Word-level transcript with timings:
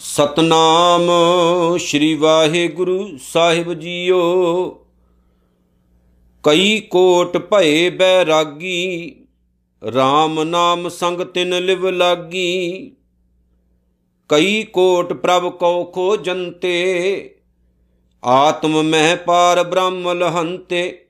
ਸਤਨਾਮ 0.00 1.08
ਸ੍ਰੀ 1.78 2.14
ਵਾਹਿਗੁਰੂ 2.14 3.18
ਸਾਹਿਬ 3.22 3.74
ਜੀਓ। 3.74 4.68
ਕਈ 6.44 6.80
ਕੋਟ 6.80 7.36
ਭਏ 7.36 7.90
ਬੈਰਾਗੀ 7.90 9.16
RAM 9.96 10.44
ਨਾਮ 10.44 10.88
ਸੰਗ 10.88 11.20
ਤਿਨ 11.20 11.58
ਲਿਵ 11.58 11.88
ਲਾਗੀ। 11.88 12.96
ਕਈ 14.28 14.62
ਕੋਟ 14.62 15.12
ਪ੍ਰਭ 15.12 15.48
ਕਉ 15.48 15.84
ਖੋ 15.84 16.16
ਜੰਤੇ 16.16 17.34
ਆਤਮ 18.24 18.82
ਮਹਿ 18.82 19.16
ਪਾਰ 19.16 19.64
ਬ੍ਰਹਮ 19.64 20.12
ਲਹੰਤੇ। 20.12 21.05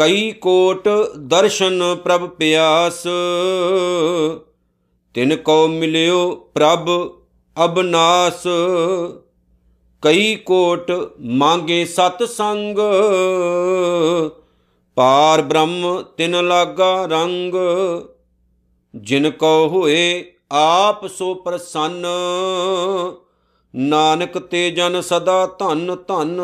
ਕਈ 0.00 0.32
ਕੋਟ 0.32 0.88
ਦਰਸ਼ਨ 1.18 1.96
ਪ੍ਰਭ 2.04 2.28
ਪਿਆਸ। 2.28 3.02
ਤਿਨ 5.14 5.36
ਕੋ 5.36 5.66
ਮਿਲਿਓ 5.66 6.34
ਪ੍ਰਭ 6.54 6.88
ਅਬਨਾਸ। 7.64 8.46
ਕਈ 10.02 10.36
ਕੋਟ 10.36 10.92
ਮੰਗੇ 11.20 11.84
ਸਤ 11.84 12.22
ਸੰਗ। 12.22 12.78
ਪਾਰ 14.94 15.42
ਬ੍ਰਹਮ 15.42 16.04
ਤਿਨ 16.16 16.46
ਲਾਗਾ 16.48 17.06
ਰੰਗ। 17.06 17.54
ਜਿਨ 18.94 19.30
ਕੋ 19.30 19.68
ਹੋਏ 19.68 20.32
ਆਪ 20.52 21.06
ਸੋ 21.06 21.34
ਪ੍ਰਸੰਨ। 21.34 22.06
ਨਾਨਕ 23.76 24.38
ਤੇ 24.38 24.70
ਜਨ 24.70 25.00
ਸਦਾ 25.00 25.46
ਧਨ 25.46 25.96
ਧਨ। 26.08 26.40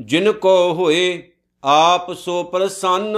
ਜਿਨ 0.00 0.32
ਕੋ 0.32 0.74
ਹੋਏ 0.74 1.28
ਆਪ 1.68 2.12
ਸੋ 2.12 2.42
ਪ੍ਰਸੰਨ, 2.42 3.16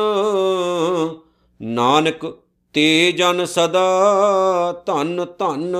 ਨਾਨਕ 1.62 2.24
ਤੇ 2.72 3.12
ਜਨ 3.12 3.44
ਸਦਾ 3.44 4.82
ਧਨ 4.86 5.26
ਧਨ। 5.38 5.76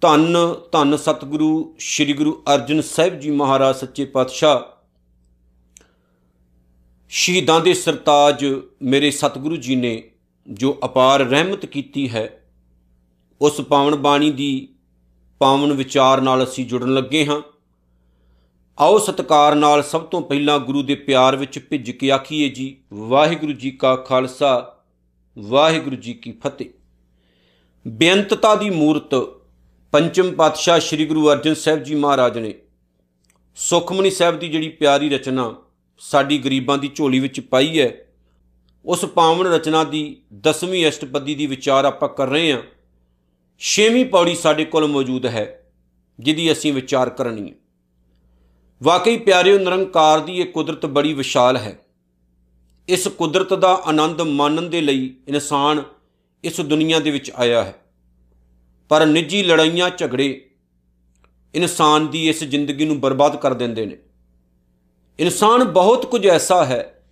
ਧੰਨ 0.00 0.36
ਧੰਨ 0.72 0.96
ਸਤਿਗੁਰੂ, 0.96 1.74
ਸ੍ਰੀ 1.78 2.12
ਗੁਰੂ 2.12 2.42
ਅਰਜਨ 2.54 2.80
ਸਾਹਿਬ 2.80 3.20
ਜੀ 3.20 3.30
ਮਹਾਰਾਜ 3.30 3.76
ਸੱਚੇ 3.76 4.04
ਪਾਤਸ਼ਾਹ। 4.04 4.60
ਸ਼ਹੀਦਾਂ 7.08 7.60
ਦੇ 7.60 7.74
ਸਰਤਾਜ 7.74 8.44
ਮੇਰੇ 8.82 9.10
ਸਤਿਗੁਰੂ 9.10 9.56
ਜੀ 9.56 9.76
ਨੇ 9.76 10.10
ਜੋ 10.48 10.78
ਅਪਾਰ 10.84 11.20
ਰਹਿਮਤ 11.20 11.66
ਕੀਤੀ 11.66 12.08
ਹੈ, 12.10 12.44
ਉਸ 13.40 13.60
ਪਾਵਨ 13.60 13.96
ਬਾਣੀ 13.96 14.30
ਦੀ 14.30 14.68
ਪਾਵਨ 15.38 15.72
ਵਿਚਾਰ 15.72 16.20
ਨਾਲ 16.20 16.44
ਅਸੀਂ 16.44 16.66
ਜੁੜਨ 16.66 16.94
ਲੱਗੇ 16.94 17.26
ਹਾਂ। 17.26 17.40
ਆਓ 18.78 18.98
ਸਤਕਾਰ 18.98 19.54
ਨਾਲ 19.54 19.82
ਸਭ 19.82 20.00
ਤੋਂ 20.00 20.20
ਪਹਿਲਾਂ 20.22 20.58
ਗੁਰੂ 20.58 20.82
ਦੇ 20.82 20.94
ਪਿਆਰ 20.94 21.36
ਵਿੱਚ 21.36 21.58
ਭਿੱਜ 21.58 21.90
ਕੇ 21.90 22.10
ਆਖੀਏ 22.10 22.48
ਜੀ, 22.48 22.76
ਵਾਹਿਗੁਰੂ 22.92 23.52
ਜੀ 23.52 23.70
ਕਾ 23.70 23.94
ਖਾਲਸਾ, 23.96 24.78
ਵਾਹਿਗੁਰੂ 25.36 25.96
ਜੀ 25.96 26.14
ਕੀ 26.14 26.32
ਫਤਿਹ। 26.32 26.68
ਬੇਅੰਤਤਾ 27.86 28.54
ਦੀ 28.54 28.70
ਮੂਰਤ 28.70 29.14
ਪੰਚਮ 29.92 30.30
ਪਾਤਸ਼ਾਹ 30.32 30.80
ਸ੍ਰੀ 30.80 31.06
ਗੁਰੂ 31.06 31.28
ਅਰਜਨ 31.32 31.54
ਸਾਹਿਬ 31.54 31.82
ਜੀ 31.82 31.94
ਮਹਾਰਾਜ 31.94 32.38
ਨੇ 32.38 32.54
ਸੁਖਮਨੀ 33.56 34.10
ਸਾਹਿਬ 34.10 34.38
ਦੀ 34.38 34.48
ਜਿਹੜੀ 34.48 34.68
ਪਿਆਰੀ 34.68 35.08
ਰਚਨਾ 35.08 35.54
ਸਾਡੀ 36.00 36.38
ਗਰੀਬਾਂ 36.38 36.78
ਦੀ 36.78 36.90
ਝੋਲੀ 36.94 37.18
ਵਿੱਚ 37.18 37.40
ਪਾਈ 37.40 37.78
ਹੈ, 37.80 37.92
ਉਸ 38.84 39.04
ਪਾਵਨ 39.04 39.46
ਰਚਨਾ 39.46 39.84
ਦੀ 39.84 40.22
10ਵੀਂ 40.48 40.88
ਅਸ਼ਟਪਦੀ 40.88 41.34
ਦੀ 41.34 41.46
ਵਿਚਾਰ 41.46 41.84
ਆਪਾਂ 41.84 42.08
ਕਰ 42.08 42.28
ਰਹੇ 42.28 42.52
ਹਾਂ। 42.52 42.62
ਛੇਵੀਂ 43.60 44.06
ਪੌੜੀ 44.06 44.34
ਸਾਡੇ 44.34 44.64
ਕੋਲ 44.64 44.86
ਮੌਜੂਦ 44.86 45.26
ਹੈ, 45.26 45.72
ਜਿਹਦੀ 46.18 46.52
ਅਸੀਂ 46.52 46.72
ਵਿਚਾਰ 46.72 47.10
ਕਰਨੀ 47.10 47.50
ਹੈ। 47.50 47.54
ਵਾਕਈ 48.82 49.16
ਪਿਆਰਿਓ, 49.16 49.58
ਨਿਰੰਕਾਰ 49.58 50.20
ਦੀ 50.20 50.36
ਇਹ 50.36 50.46
ਕੁਦਰਤ 50.46 50.86
ਬੜੀ 50.86 51.12
ਵਿਸ਼ਾਲ 51.12 51.56
ਹੈ। 51.56 51.78
ਇਸ 52.88 53.08
ਕੁਦਰਤ 53.08 53.54
ਦਾ 53.54 53.82
ਆਨੰਦ 53.84 54.20
ਮਾਣਨ 54.20 54.70
ਦੇ 54.70 54.80
ਲਈ 54.80 55.16
ਇਨਸਾਨ 55.28 55.82
ਇਸ 56.44 56.60
ਦੁਨੀਆ 56.60 56.98
ਦੇ 56.98 57.10
ਵਿੱਚ 57.10 57.30
ਆਇਆ 57.34 57.64
ਹੈ। 57.64 57.74
ਪਰ 58.88 59.06
ਨਿੱਜੀ 59.06 59.42
ਲੜਾਈਆਂ, 59.42 59.90
ਝਗੜੇ 59.90 60.50
ਇਨਸਾਨ 61.54 62.08
ਦੀ 62.08 62.28
ਇਸ 62.28 62.44
ਜ਼ਿੰਦਗੀ 62.44 62.84
ਨੂੰ 62.84 63.00
ਬਰਬਾਦ 63.00 63.36
ਕਰ 63.36 63.54
ਦਿੰਦੇ 63.54 63.86
ਨੇ। 63.86 63.96
ਇਨਸਾਨ 65.18 65.64
ਬਹੁਤ 65.64 66.06
ਕੁਝ 66.06 66.26
ਐਸਾ 66.26 66.64
ਹੈ 66.64 67.02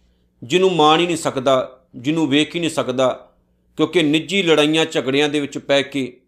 ਜਿਹਨੂੰ 0.43 0.77
ਮਾਣ 0.77 1.01
ਹੀ 1.01 1.07
ਨਹੀਂ 1.07 1.17
ਸਕਦਾ, 1.17 1.85
ਜਿਹਨੂੰ 1.97 2.29
ਵੇਖ 2.29 2.55
ਹੀ 2.55 2.61
ਨਹੀਂ 2.61 2.71
ਸਕਦਾ, 2.71 3.33
ਕਿਉਂਕਿ 3.77 4.03
ਨਿੱਜੀ 4.03 4.43
ਲੜਾਈਆਂ, 4.43 4.87
ਝਗੜਿਆਂ 4.87 5.29
ਦੇ 5.29 5.41
ਵਿੱਚ 5.41 5.59
ਪੈ 5.59 5.83
ਕੇ 5.83 6.21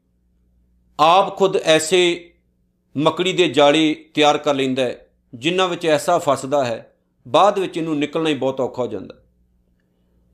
ਆਪ 1.01 1.37
ਖੁਦ 1.37 1.57
ਐਸੇ 1.57 2.33
ਮਕੜੀ 2.97 3.33
ਦੇ 3.33 3.49
ਜਾਲੇ 3.49 3.95
ਤਿਆਰ 4.15 4.39
ਕਰ 4.39 4.55
ਲੈਂਦਾ 4.55 4.83
ਹੈ 4.83 5.08
ਜਿਨ੍ਹਾਂ 5.35 5.69
ਵਿੱਚ 5.69 5.87
ਐਸਾ 5.87 6.19
ਫਸਦਾ 6.19 6.65
ਹੈ, 6.65 6.95
ਬਾਅਦ 7.29 7.59
ਵਿੱਚ 7.59 7.77
ਇਹਨੂੰ 7.77 7.99
ਨਿਕਲਣਾ 7.99 8.29
ਹੀ 8.29 8.35
ਬਹੁਤ 8.35 8.61
ਔਖਾ 8.61 8.83
ਹੋ 8.83 8.87
ਜਾਂਦਾ। 8.87 9.15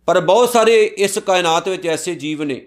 ਪਰ 0.07 0.21
ਬਹੁਤ 0.21 0.49
ਸਾਰੇ 0.49 0.85
ਇਸ 0.85 1.19
ਕਾਇਨਾਤ 1.19 1.69
ਵਿੱਚ 1.69 1.87
ਐਸੇ 1.87 2.15
ਜੀਵ 2.15 2.43
ਨੇ, 2.43 2.67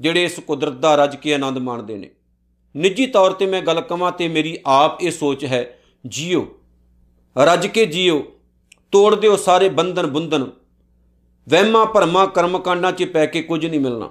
ਜਿਹੜੇ 0.00 0.24
ਇਸ 0.24 0.38
ਕੁਦਰਤ 0.38 0.72
ਦਾ 0.72 0.94
ਰੱਜ 0.94 1.16
ਕੇ 1.16 1.34
ਆਨੰਦ 1.34 1.58
ਮਾਣਦੇ 1.58 1.96
ਨੇ। 1.96 2.10
ਨਿੱਜੀ 2.76 3.06
ਤੌਰ 3.06 3.32
ਤੇ 3.32 3.46
ਮੈਂ 3.46 3.62
ਗੱਲ 3.62 3.80
ਕਵਾਂ 3.80 4.12
ਤੇ 4.12 4.28
ਮੇਰੀ 4.28 4.58
ਆਪ 4.66 5.02
ਇਹ 5.02 5.10
ਸੋਚ 5.10 5.44
ਹੈ, 5.44 5.78
ਜੀਓ, 6.06 6.46
ਰੱਜ 7.36 7.66
ਕੇ 7.66 7.86
ਜੀਓ, 7.86 8.22
ਤੋੜ 8.92 9.14
ਦਿਓ 9.14 9.36
ਸਾਰੇ 9.36 9.68
ਬੰਧਨ 9.68 10.06
ਬੁੰਧਨ। 10.06 10.50
ਵਹਿਮਾਂ 11.48 11.86
ਭਰਮਾਂ 11.86 12.26
ਕਰਮਕਾਂਡਾਂ 12.26 12.92
'ਚ 12.92 13.04
ਪੈ 13.04 13.26
ਕੇ 13.26 13.42
ਕੁਝ 13.42 13.66
ਨਹੀਂ 13.66 13.80
ਮਿਲਣਾ। 13.80 14.10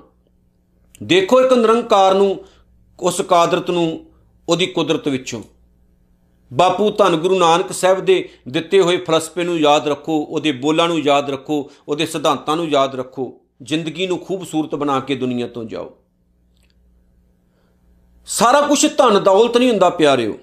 ਦੇਖੋ 1.04 1.42
ਇੱਕ 1.42 1.54
ਨਿਰੰਕਾਰ 1.54 2.14
ਨੂੰ, 2.14 2.46
ਉਸ 3.00 3.22
ਕਾਦਰਤ 3.22 3.72
ਨੂੰ, 3.72 4.12
ਉਹਦੀ 4.50 4.66
ਕੁਦਰਤ 4.66 5.08
ਵਿੱਚੋਂ। 5.08 5.44
ਬਾਪੂ 6.54 6.92
ਧੰਨ 6.92 7.16
ਗੁਰੂ 7.16 7.40
ਨਾਨਕ 7.40 7.72
ਸਾਹਿਬ 7.72 8.00
ਦੇ 8.00 8.30
ਦਿੱਤੇ 8.48 8.82
ਹੋਏ 8.82 8.98
ਫਲਸਫੇ 8.98 9.44
ਨੂੰ 9.44 9.60
ਯਾਦ 9.60 9.88
ਰੱਖੋ, 9.88 10.18
ਉਹਦੇ 10.18 10.52
ਬੋਲਾਂ 10.52 10.88
ਨੂੰ 10.88 11.00
ਯਾਦ 11.00 11.30
ਰੱਖੋ, 11.30 11.72
ਉਹਦੇ 11.88 12.06
ਸਿਧਾਂਤਾਂ 12.06 12.56
ਨੂੰ 12.56 12.68
ਯਾਦ 12.70 12.96
ਰੱਖੋ, 12.96 13.42
ਜ਼ਿੰਦਗੀ 13.64 14.08
ਨੂੰ 14.08 14.20
ਖੂਬਸੂਰਤ 14.20 14.76
ਬਣਾ 14.76 15.00
ਕੇ 15.00 15.16
ਦੁਨੀਆ 15.16 15.48
ਤੋਂ 15.48 15.64
ਜਾਓ। 15.64 15.98
ਸਾਰਾ 18.26 18.62
ਕੁਝ 18.62 18.88
ਧਨ 18.98 19.24
ਦੌਲਤ 19.24 19.58
ਨਹੀਂ 19.58 19.70
ਹੁੰਦਾ 19.70 19.90
ਪਿਆਰਿਓ। 19.90 20.38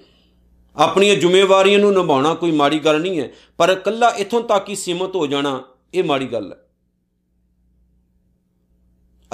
ਆਪਣੀਆਂ 0.75 1.15
ਜ਼ਿੰਮੇਵਾਰੀਆਂ 1.15 1.79
ਨੂੰ 1.79 1.93
ਨਿਭਾਉਣਾ 1.93 2.33
ਕੋਈ 2.33 2.51
ਮਾੜੀ 2.51 2.79
ਗੱਲ 2.79 3.01
ਨਹੀਂ 3.01 3.19
ਹੈ, 3.19 3.29
ਪਰ 3.57 3.69
ਇਕੱਲਾ 3.69 4.09
ਇਥੋਂ 4.09 4.41
ਤੱਕ 4.41 4.69
ਹੀ 4.69 4.75
ਸੀਮਤ 4.75 5.15
ਹੋ 5.15 5.27
ਜਾਣਾ 5.27 5.63
ਇਹ 5.93 6.03
ਮਾੜੀ 6.03 6.25
ਗੱਲ 6.25 6.51
ਹੈ। 6.51 6.64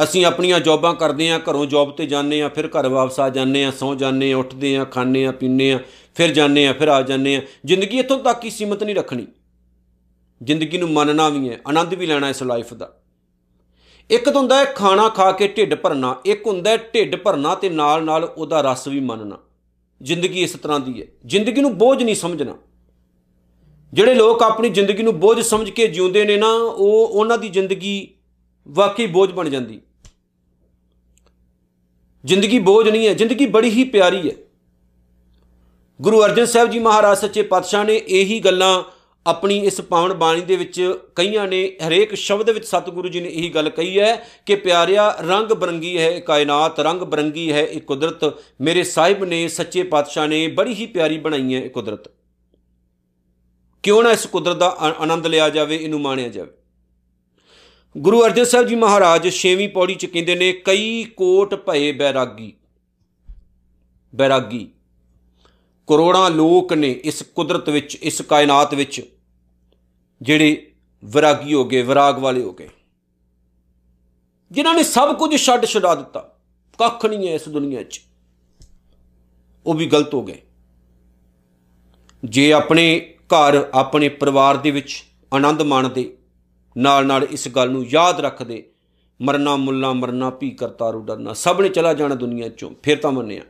ਅਸੀਂ 0.03 0.25
ਆਪਣੀਆਂ 0.25 0.59
ਜੌਬਾਂ 0.59 0.94
ਕਰਦੇ 0.94 1.29
ਆਂ 1.29 1.39
ਘਰੋਂ 1.39 1.66
ਜੌਬ 1.66 1.91
ਤੇ 1.91 2.06
ਜਾਂਦੇ 2.06 2.41
ਆਂ 2.41 2.50
ਫਿਰ 2.50 2.67
ਘਰ 2.67 2.88
ਵਾਪਸ 2.88 3.19
ਆ 3.19 3.29
ਜਾਂਦੇ 3.29 3.63
ਆਂ 3.63 3.72
ਸੌ 3.72 3.95
ਜਾਂਦੇ 3.95 4.31
ਆਂ 4.31 4.38
ਉੱਠਦੇ 4.38 4.78
ਆਂ 4.78 4.85
ਖਾਂਦੇ 4.85 5.25
ਆਂ 5.25 5.34
ਪੀਂਦੇ 5.34 5.72
ਆਂ 5.72 5.79
ਫਿਰ 6.16 6.34
ਜਾਂਦੇ 6.34 6.67
ਆਂ 6.67 6.73
ਫਿਰ 6.73 6.88
ਆ 6.88 7.01
ਜਾਂਦੇ 7.01 7.35
ਆਂ 7.35 7.41
ਜ਼ਿੰਦਗੀ 7.66 8.00
ਇਥੋਂ 8.00 8.19
ਤੱਕ 8.19 8.45
ਹੀ 8.45 8.50
ਸੀਮਤ 8.50 8.84
ਨਹੀਂ 8.84 8.95
ਰੱਖਣੀ। 8.95 9.28
ਜ਼ਿੰਦਗੀ 10.44 10.78
ਨੂੰ 10.78 10.89
ਮੰਨਣਾ 10.89 11.29
ਵੀ 11.29 11.50
ਹੈ, 11.50 11.59
ਆਨੰਦ 11.67 11.94
ਵੀ 11.94 12.06
ਲੈਣਾ 12.06 12.29
ਇਸ 12.29 12.44
ਲਾਈਫ 12.44 12.73
ਦਾ। 12.73 12.97
ਇੱਕ 14.09 14.29
ਤਾਂ 14.29 14.41
ਹੁੰਦਾ 14.41 14.57
ਹੈ 14.57 14.66
ਖਾਣਾ 14.66 15.09
ਖਾ 15.09 15.31
ਕੇ 15.31 15.47
ਢਿੱਡ 15.47 15.75
ਭਰਨਾ, 15.75 16.16
ਇੱਕ 16.25 16.47
ਹੁੰਦਾ 16.47 16.69
ਹੈ 16.69 16.78
ਢਿੱਡ 16.78 17.16
ਭਰਨਾ 17.16 17.56
ਤੇ 17.56 17.69
ਨਾਲ 17.69 18.03
ਨਾਲ 18.03 18.23
ਉਹਦਾ 18.23 18.62
ਰਸ 18.62 18.88
ਵੀ 18.88 19.00
ਮੰਨਣਾ। 19.00 19.38
ਜ਼ਿੰਦਗੀ 20.03 20.41
ਇਸ 20.41 20.51
ਤਰ੍ਹਾਂ 20.51 20.79
ਦੀ 20.79 21.01
ਹੈ। 21.01 21.07
ਜ਼ਿੰਦਗੀ 21.25 21.62
ਨੂੰ 21.62 21.78
ਬੋਝ 21.78 22.03
ਨਹੀਂ 22.03 22.16
ਸਮਝਣਾ। 22.16 22.57
ਜਿਹੜੇ 23.94 24.13
ਲੋਕ 24.13 24.44
ਆਪਣੀ 24.44 24.69
ਜ਼ਿੰਦਗੀ 24.69 25.03
ਨੂੰ 25.03 25.19
ਬੋਝ 25.19 25.41
ਸਮਝ 25.41 25.69
ਕੇ 25.69 25.88
ਜਿਉਂਦੇ 25.88 26.25
ਨੇ 26.25 26.38
ਨਾ, 26.38 26.51
ਉਹ 26.53 27.07
ਉਹਨਾਂ 27.07 27.38
ਦੀ 27.38 27.50
ਜ਼ਿੰਦਗੀ 27.50 28.07
ਵਾਕਈ 28.68 29.06
ਬੋਝ 29.06 29.31
ਬਣ 29.31 29.50
ਜਾਂਦੀ। 29.50 29.81
ਜ਼ਿੰਦਗੀ 32.25 32.59
ਬੋਝ 32.59 32.89
ਨਹੀਂ 32.89 33.07
ਹੈ, 33.07 33.13
ਜ਼ਿੰਦਗੀ 33.13 33.45
ਬੜੀ 33.45 33.69
ਹੀ 33.69 33.83
ਪਿਆਰੀ 33.83 34.29
ਹੈ। 34.29 34.35
ਗੁਰੂ 36.01 36.23
ਅਰਜਨ 36.25 36.45
ਸਾਹਿਬ 36.45 36.69
ਜੀ 36.69 36.79
ਮਹਾਰਾਜ 36.79 37.17
ਸੱਚੇ 37.17 37.41
ਪਾਤਸ਼ਾਹ 37.41 37.83
ਨੇ 37.83 37.95
ਇਹੀ 37.95 38.39
ਗੱਲਾਂ 38.39 38.83
ਆਪਣੀ 39.27 39.57
ਇਸ 39.59 39.81
ਪਾਵਨ 39.81 40.13
ਬਾਣੀ 40.13 40.41
ਦੇ 40.41 40.55
ਵਿੱਚ 40.55 40.99
ਕਈਆਂ 41.15 41.47
ਨੇ। 41.47 41.77
ਹਰੇਕ 41.87 42.15
ਸ਼ਬਦ 42.15 42.49
ਵਿੱਚ 42.49 42.65
ਸਤਿਗੁਰੂ 42.65 43.09
ਜੀ 43.09 43.19
ਨੇ 43.19 43.29
ਇਹੀ 43.29 43.49
ਗੱਲ 43.49 43.69
ਕਹੀ 43.69 43.99
ਹੈ 43.99 44.27
ਕਿ 44.45 44.55
ਪਿਆਰਿਆ, 44.55 45.17
ਰੰਗ 45.21 45.51
ਬਰੰਗੀ 45.51 45.97
ਹੈ 45.97 46.09
ਇਹ 46.09 46.21
ਕਾਇਨਾਤ 46.21 46.79
ਰੰਗ 46.79 47.01
ਬਰੰਗੀ 47.01 47.51
ਹੈ, 47.51 47.61
ਇਹ 47.61 47.81
ਕੁਦਰਤ 47.81 48.39
ਮੇਰੇ 48.61 48.83
ਸਾਹਿਬ 48.83 49.23
ਨੇ, 49.23 49.47
ਸੱਚੇ 49.47 49.83
ਪਾਤਸ਼ਾਹ 49.83 50.27
ਨੇ 50.27 50.47
ਬੜੀ 50.47 50.73
ਹੀ 50.73 50.85
ਪਿਆਰੀ 50.85 51.17
ਬਣਾਈ 51.17 51.55
ਹੈ 51.55 51.61
ਇਹ 51.61 51.69
ਕੁਦਰਤ। 51.69 52.11
ਕਿਉਂ 53.83 54.03
ਨਾ 54.03 54.12
ਇਸ 54.12 54.25
ਕੁਦਰਤ 54.25 54.57
ਦਾ 54.57 54.67
ਆਨੰਦ 54.67 55.27
ਲਿਆ 55.27 55.50
ਜਾਵੇ, 55.50 55.75
ਇਹਨੂੰ 55.75 56.01
ਮਾਣਿਆ 56.01 56.27
ਜਾਵੇ। 56.27 56.51
ਗੁਰੂ 57.97 58.25
ਅਰਜਨ 58.25 58.43
ਸਾਹਿਬ 58.43 58.67
ਜੀ 58.67 58.75
ਮਹਾਰਾਜ 58.75 59.29
6ਵੀਂ 59.33 59.69
ਪੌੜੀ 59.69 59.95
ਚ 59.95 60.05
ਕਹਿੰਦੇ 60.05 60.35
ਨੇ, 60.35 60.53
ਕਈ 60.53 61.03
ਕੋਟ 61.03 61.55
ਭਏ 61.55 61.91
ਬੈਰਾਗੀ 61.91 62.53
ਬੈਰਾਗੀ। 64.15 64.71
ਕਰੋੜਾਂ 65.88 66.29
ਲੋਕ 66.29 66.73
ਨੇ 66.73 66.91
ਇਸ 66.91 67.23
ਕੁਦਰਤ 67.23 67.69
ਵਿੱਚ, 67.69 67.95
ਇਸ 67.95 68.21
ਕਾਇਨਾਤ 68.21 68.73
ਵਿੱਚ 68.73 69.01
ਜਿਹੜੇ 70.21 70.71
ਵਿਰਾਗੀ 71.03 71.53
ਹੋ 71.53 71.65
ਗਏ, 71.65 71.81
ਵਿਰਾਗ 71.81 72.19
ਵਾਲੇ 72.19 72.41
ਹੋ 72.41 72.53
ਗਏ। 72.53 72.69
ਜਿਨ੍ਹਾਂ 74.51 74.75
ਨੇ 74.75 74.83
ਸਭ 74.83 75.17
ਕੁਝ 75.17 75.35
ਛੱਡ 75.35 75.65
ਛਡਾ 75.65 75.95
ਦਿੱਤਾ, 75.95 76.38
ਕੱਖ 76.77 77.05
ਨਹੀਂ 77.05 77.27
ਹੈ 77.27 77.33
ਇਸ 77.33 77.49
ਦੁਨੀਆ 77.49 77.83
'ਚ। 77.83 78.01
ਉਹ 79.65 79.73
ਵੀ 79.73 79.85
ਗਲਤ 79.85 80.13
ਹੋ 80.13 80.23
ਗਏ। 80.23 80.41
ਜੇ 82.25 82.53
ਆਪਣੇ 82.53 83.15
ਘਰ, 83.17 83.69
ਆਪਣੇ 83.73 84.09
ਪਰਿਵਾਰ 84.09 84.57
ਦੇ 84.57 84.71
ਵਿੱਚ 84.71 85.03
ਆਨੰਦ 85.33 85.61
ਮਾਣਦੇ 85.61 86.17
ਨਾਲ 86.75 87.06
ਨਾਲ 87.06 87.23
ਇਸ 87.23 87.47
ਗੱਲ 87.47 87.69
ਨੂੰ 87.71 87.85
ਯਾਦ 87.85 88.19
ਰੱਖਦੇ, 88.19 88.63
ਮਰਨਾ 89.19 89.56
ਮੁੱਲਾ, 89.56 89.94
ਮਰਨਾ 89.94 90.29
ਭੀ 90.29 90.50
ਕਰਤਾਰੂ, 90.50 91.01
ਡਰਨਾ 91.01 91.33
ਸਭ 91.33 91.62
ਨੇ 91.62 91.69
ਚਲਾ 91.69 91.94
ਜਾਣਾ 91.94 92.15
ਦੁਨੀਆ 92.15 92.47
ਚੋਂ, 92.50 92.71
ਫਿਰ 92.83 92.97
ਤਾਂ 92.97 93.12
ਮੰਨਿਆ। 93.12 93.44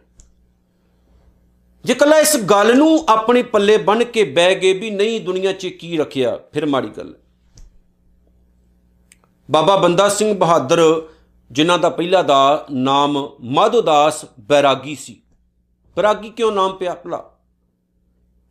ਜੇ 1.85 1.93
ਕੱਲਾ 1.93 2.17
ਇਸ 2.19 2.35
ਗੱਲ 2.37 2.75
ਨੂੰ 2.77 3.05
ਆਪਣੇ 3.09 3.41
ਪੱਲੇ 3.43 3.77
ਬੰਨ 3.77 4.03
ਕੇ 4.03 4.23
ਬਹਿ 4.23 4.55
ਗਏ 4.55 4.73
ਵੀ 4.73 4.89
ਨਹੀਂ, 4.89 5.19
ਦੁਨੀਆ 5.21 5.51
'ਚ 5.51 5.67
ਕੀ 5.67 5.97
ਰੱਖਿਆ, 5.97 6.37
ਫਿਰ 6.53 6.65
ਮਾੜੀ 6.65 6.89
ਗੱਲ 6.89 7.13
ਬਾਬਾ 9.49 9.75
ਬੰਦਾ 9.75 10.09
ਸਿੰਘ 10.09 10.33
ਬਹਾਦਰ, 10.33 10.81
ਜਿਨ੍ਹਾਂ 11.51 11.77
ਦਾ 11.79 11.89
ਪਹਿਲਾ 11.89 12.21
ਦਾ 12.21 12.65
ਨਾਮ 12.71 13.17
ਮਾਧੋਦਾਸ 13.41 14.25
ਬੈਰਾਗੀ 14.39 14.95
ਸੀ, 14.95 15.21
ਬੈਰਾਗੀ 15.97 16.29
ਕਿਉਂ 16.29 16.51
ਨਾਮ 16.51 16.75
ਪਿਆ 16.75 16.93
ਭਲਾ? 16.95 17.30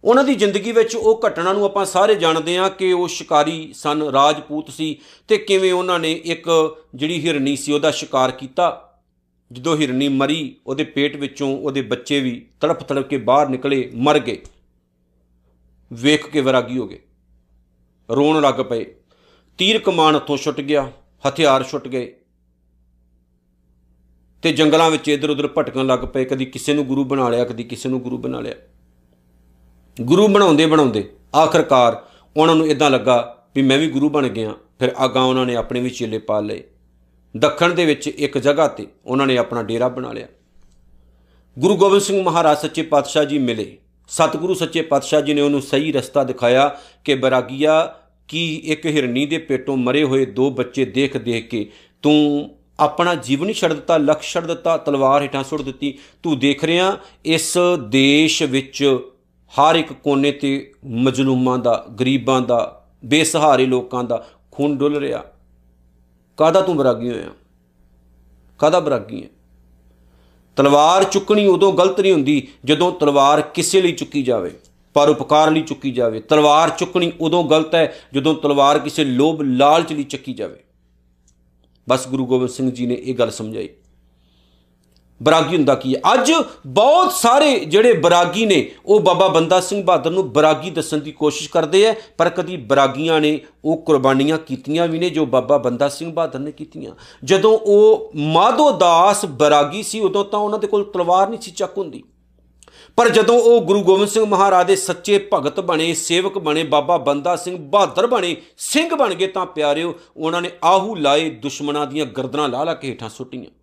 ਉਹਨਾਂ 0.04 0.24
ਦੀ 0.24 0.34
ਜ਼ਿੰਦਗੀ 0.34 0.72
ਵਿੱਚ 0.72 0.96
ਉਹ 0.96 1.20
ਘਟਨਾ 1.26 1.52
ਨੂੰ 1.52 1.64
ਆਪਾਂ 1.64 1.84
ਸਾਰੇ 1.84 2.14
ਜਾਣਦੇ 2.14 2.58
ਹਾਂ 2.58 2.70
ਕਿ 2.70 2.92
ਉਹ 2.92 3.08
ਸ਼ਿਕਾਰੀ 3.08 3.72
ਸਨ, 3.74 4.02
ਰਾਜਪੂਤ 4.02 4.70
ਸੀ 4.70 5.00
ਤੇ 5.28 5.36
ਕਿਵੇਂ 5.36 5.72
ਉਹਨਾਂ 5.72 5.98
ਨੇ 5.98 6.12
ਇੱਕ 6.12 6.76
ਜਿਹੜੀ 6.94 7.28
ਹਿਰਨੀ 7.28 7.56
ਸੀ 7.56 7.72
ਉਹਦਾ 7.72 7.90
ਸ਼ਿਕਾਰ 7.90 8.30
ਕੀਤਾ। 8.30 8.86
ਜਦੋਂ 9.52 9.76
ਹਿਰਨੀ 9.76 10.08
ਮਰੀ, 10.08 10.56
ਉਹਦੇ 10.66 10.84
ਪੇਟ 10.84 11.16
ਵਿੱਚੋਂ 11.16 11.58
ਉਹਦੇ 11.58 11.82
ਬੱਚੇ 11.82 12.20
ਵੀ 12.20 12.46
ਤੜਪ 12.60 12.80
ਤੜਪ 12.80 13.08
ਕੇ 13.08 13.16
ਬਾਹਰ 13.16 13.48
ਨਿਕਲੇ, 13.48 13.90
ਮਰ 13.94 14.18
ਗਏ। 14.18 14.42
ਵੇਖ 15.92 16.26
ਕੇ 16.26 16.40
ਵਿਰਾਗੀ 16.40 16.78
ਹੋ 16.78 16.88
ਗਏ। 16.88 16.98
ਰੋਣ 18.10 18.40
ਲੱਗ 18.40 18.54
ਪਏ। 18.54 18.94
ਤੀਰ 19.58 19.78
ਕਮਾਨ 19.78 20.16
ਹੱਥੋਂ 20.16 20.36
ਛੁੱਟ 20.36 20.60
ਗਿਆ, 20.60 20.92
ਹਥਿਆਰ 21.28 21.64
ਛੁੱਟ 21.64 21.88
ਗਏ। 21.88 22.16
ਤੇ 24.42 24.52
ਜੰਗਲਾਂ 24.52 24.90
ਵਿੱਚ 24.90 25.08
ਇਧਰ 25.08 25.30
ਉਧਰ 25.30 25.48
ਭਟਕਣ 25.48 25.86
ਲੱਗ 25.86 26.00
ਪਏ। 26.00 26.24
ਕਦੀ 26.24 26.44
ਕਿਸੇ 26.44 26.72
ਨੂੰ 26.72 26.86
ਗੁਰੂ 26.86 27.04
ਬਣਾ 27.04 27.28
ਲਿਆ, 27.28 27.44
ਕਦੀ 27.44 27.64
ਕਿਸੇ 27.64 27.88
ਨੂੰ 27.88 28.00
ਗੁਰੂ 28.00 28.18
ਬਣਾ 28.18 28.40
ਲਿਆ। 28.40 28.54
ਗੁਰੂ 30.00 30.28
ਬਣਾਉਂਦੇ 30.28 30.66
ਬਣਾਉਂਦੇ 30.66 31.10
ਆਖਰਕਾਰ 31.36 32.02
ਉਹਨਾਂ 32.36 32.56
ਨੂੰ 32.56 32.66
ਇਦਾਂ 32.66 32.90
ਲੱਗਾ 32.90 33.36
ਵੀ 33.56 33.62
ਮੈਂ 33.62 33.78
ਵੀ 33.78 33.88
ਗੁਰੂ 33.88 34.08
ਬਣ 34.08 34.28
ਗਿਆ, 34.28 34.54
ਫਿਰ 34.78 34.92
ਆਗਾ 34.96 35.22
ਉਹਨਾਂ 35.22 35.46
ਨੇ 35.46 35.56
ਆਪਣੇ 35.56 35.80
ਵੀ 35.80 35.90
ਚੇਲੇ 35.90 36.18
ਪਾਲ 36.18 36.46
ਲਏ। 36.46 36.62
ਦੱਖਣ 37.36 37.74
ਦੇ 37.74 37.84
ਵਿੱਚ 37.84 38.08
ਇੱਕ 38.08 38.38
ਜਗ੍ਹਾ 38.38 38.68
ਤੇ 38.68 38.86
ਉਹਨਾਂ 39.06 39.26
ਨੇ 39.26 39.38
ਆਪਣਾ 39.38 39.62
ਡੇਰਾ 39.62 39.88
ਬਣਾ 39.88 40.12
ਲਿਆ। 40.12 40.26
ਗੁਰੂ 41.58 41.76
ਗੋਬਿੰਦ 41.76 42.02
ਸਿੰਘ 42.02 42.22
ਮਹਾਰਾਜ 42.22 42.58
ਸੱਚੇ 42.58 42.82
ਪਾਤਸ਼ਾਹ 42.82 43.24
ਜੀ 43.24 43.38
ਮਿਲੇ। 43.38 43.78
ਸਤਿਗੁਰੂ 44.08 44.54
ਸੱਚੇ 44.54 44.82
ਪਾਤਸ਼ਾਹ 44.82 45.20
ਜੀ 45.20 45.34
ਨੇ 45.34 45.40
ਉਹਨੂੰ 45.40 45.62
ਸਹੀ 45.62 45.92
ਰਸਤਾ 45.92 46.24
ਦਿਖਾਇਆ 46.24 46.78
ਕਿ 47.04 47.14
ਬਰਾਗੀਆ, 47.14 47.94
ਕੀ 48.28 48.56
ਇੱਕ 48.64 48.86
ਹਿਰਨੀ 48.86 49.26
ਦੇ 49.26 49.38
ਪੇਟੋਂ 49.38 49.76
ਮਰੇ 49.76 50.04
ਹੋਏ 50.04 50.24
ਦੋ 50.24 50.50
ਬੱਚੇ 50.50 50.84
ਦੇਖ 50.84 51.16
ਦੇਖ 51.16 51.48
ਕੇ 51.48 51.70
ਤੂੰ 52.02 52.50
ਆਪਣਾ 52.80 53.14
ਜੀਵਨ 53.14 53.48
ਹੀ 53.48 53.54
ਛੱਡ 53.54 53.72
ਦਿੱਤਾ, 53.72 53.96
ਲਖ 53.96 54.22
ਛੱਡ 54.22 54.46
ਦਿੱਤਾ, 54.46 54.76
ਤਲਵਾਰ 54.76 55.22
ਹੇਠਾਂ 55.22 55.44
ਸੁੱਟ 55.44 55.62
ਦਿੱਤੀ, 55.62 55.98
ਤੂੰ 56.22 56.38
ਦੇਖ 56.38 56.64
ਰਿਹਾ 56.64 56.98
ਇਸ 57.24 57.58
ਦੇਸ਼ 57.88 58.42
ਵਿੱਚ 58.42 58.98
ਹਰ 59.50 59.74
ਇੱਕ 59.74 59.92
ਕੋਨੇ 59.92 60.32
ਤੇ 60.32 60.72
ਮਜਲੂਮਾਂ 60.84 61.58
ਦਾ, 61.58 61.84
ਗਰੀਬਾਂ 62.00 62.40
ਦਾ, 62.40 62.86
ਬੇਸਹਾਰੇ 63.04 63.66
ਲੋਕਾਂ 63.66 64.04
ਦਾ 64.04 64.26
ਖੂਨ 64.50 64.76
ਡੁੱਲ 64.78 64.96
ਰਿਹਾ। 64.96 65.24
ਕਾਦਾ 66.38 66.60
ਤੂੰ 66.60 66.76
ਬਰਾਗੀ 66.76 67.10
ਹੋਇਆ? 67.10 67.30
ਕਾਦਾ 68.58 68.80
ਬਰਾਗੀ 68.80 69.22
ਹੈ? 69.22 69.28
ਤਲਵਾਰ 70.56 71.04
ਚੁੱਕਣੀ 71.04 71.46
ਉਦੋਂ 71.46 71.72
ਗਲਤ 71.72 72.00
ਨਹੀਂ 72.00 72.12
ਹੁੰਦੀ 72.12 72.48
ਜਦੋਂ 72.64 72.92
ਤਲਵਾਰ 72.92 73.40
ਕਿਸੇ 73.40 73.82
ਲਈ 73.82 73.92
ਚੁੱਕੀ 73.92 74.22
ਜਾਵੇ, 74.22 74.50
ਪਰ 74.94 75.08
ਉਪਕਾਰ 75.08 75.50
ਲਈ 75.50 75.62
ਚੁੱਕੀ 75.62 75.90
ਜਾਵੇ। 75.90 76.20
ਤਲਵਾਰ 76.20 76.70
ਚੁੱਕਣੀ 76.70 77.12
ਉਦੋਂ 77.20 77.44
ਗਲਤ 77.44 77.74
ਹੈ 77.74 77.92
ਜਦੋਂ 78.14 78.34
ਤਲਵਾਰ 78.34 78.78
ਕਿਸੇ 78.78 79.04
ਲੋਭ 79.04 79.42
ਲਾਲਚ 79.42 79.92
ਲਈ 79.92 80.02
ਚੱਕੀ 80.02 80.32
ਜਾਵੇ। 80.32 80.60
ਬਸ 81.88 82.08
ਗੁਰੂ 82.08 82.26
ਗੋਬਿੰਦ 82.26 82.50
ਸਿੰਘ 82.50 82.70
ਜੀ 82.70 82.86
ਨੇ 82.86 82.94
ਇਹ 82.94 83.14
ਗੱਲ 83.14 83.30
ਸਮਝਾਈ। 83.30 83.68
ਬਰਾਗੀ 85.22 85.56
ਹੁੰਦਾ 85.56 85.74
ਕੀ 85.74 85.94
ਹੈ? 85.94 86.00
ਅੱਜ 86.14 86.32
ਬਹੁਤ 86.66 87.12
ਸਾਰੇ 87.12 87.58
ਜਿਹੜੇ 87.58 87.92
ਬਰਾਗੀ 87.92 88.46
ਨੇ, 88.46 88.70
ਉਹ 88.86 89.00
ਬਾਬਾ 89.00 89.28
ਬੰਦਾ 89.28 89.60
ਸਿੰਘ 89.60 89.84
ਬਹਾਦਰ 89.84 90.10
ਨੂੰ 90.10 90.32
ਬਰਾਗੀ 90.32 90.70
ਦੱਸਣ 90.70 90.98
ਦੀ 90.98 91.12
ਕੋਸ਼ਿਸ਼ 91.12 91.50
ਕਰਦੇ 91.50 91.86
ਆ 91.88 91.94
ਪਰ 92.18 92.28
ਕਦੀ 92.28 92.56
ਬਰਾਗੀਆਂ 92.56 93.20
ਨੇ 93.20 93.40
ਉਹ 93.64 93.76
ਕੁਰਬਾਨੀਆਂ 93.76 94.38
ਕੀਤੀਆਂ 94.38 94.88
ਵੀ 94.88 94.98
ਨੇ 94.98 95.10
ਜੋ 95.10 95.26
ਬਾਬਾ 95.26 95.58
ਬੰਦਾ 95.58 95.88
ਸਿੰਘ 95.88 96.12
ਬਹਾਦਰ 96.12 96.38
ਨੇ 96.38 96.52
ਕੀਤੀਆਂ। 96.52 96.92
ਜਦੋਂ 97.24 97.58
ਉਹ 97.58 98.12
ਮਾਧੋ 98.16 98.70
ਦਾਸ 98.70 99.24
ਬਰਾਗੀ 99.26 99.82
ਸੀ, 99.82 100.00
ਉਦੋਂ 100.00 100.24
ਤਾਂ 100.24 100.38
ਉਹਨਾਂ 100.38 100.58
ਦੇ 100.58 100.66
ਕੋਲ 100.66 100.84
ਤਲਵਾਰ 100.84 101.28
ਨਹੀਂ 101.28 101.40
ਸੀ 101.40 101.50
ਚੱਕ 101.50 101.78
ਹੁੰਦੀ। 101.78 102.02
ਪਰ 102.96 103.08
ਜਦੋਂ 103.08 103.38
ਉਹ 103.40 103.60
ਗੁਰੂ 103.60 103.82
ਗੋਬਿੰਦ 103.82 104.08
ਸਿੰਘ 104.08 104.24
ਮਹਾਰਾਜ 104.24 104.66
ਦੇ 104.66 104.76
ਸੱਚੇ 104.76 105.30
ਭਗਤ 105.34 105.60
ਬਣੇ, 105.60 105.94
ਸੇਵਕ 105.94 106.38
ਬਣੇ, 106.38 106.62
ਬਾਬਾ 106.64 106.96
ਬੰਦਾ 106.96 107.36
ਸਿੰਘ 107.36 107.56
ਬਹਾਦਰ 107.58 108.06
ਬਣੇ, 108.06 108.36
ਸਿੰਘ 108.58 108.94
ਬਣ 108.94 109.14
ਗਏ 109.14 109.26
ਤਾਂ 109.26 109.46
ਪਿਆਰਿਓ, 109.46 109.94
ਉਹਨਾਂ 110.16 110.42
ਨੇ 110.42 110.50
ਆਹੂ 110.64 110.94
ਲਾਏ 110.94 111.30
ਦੁਸ਼ਮਣਾਂ 111.30 111.86
ਦੀਆਂ 111.86 112.06
ਗਰਦਨਾਂ 112.06 112.48
ਲਾ 112.48 112.64
ਲਾ 112.64 112.74
ਕੇ 112.74 112.88
ਹੇਠਾਂ 112.88 113.08
ਸੁੱਟੀਆਂ। 113.08 113.59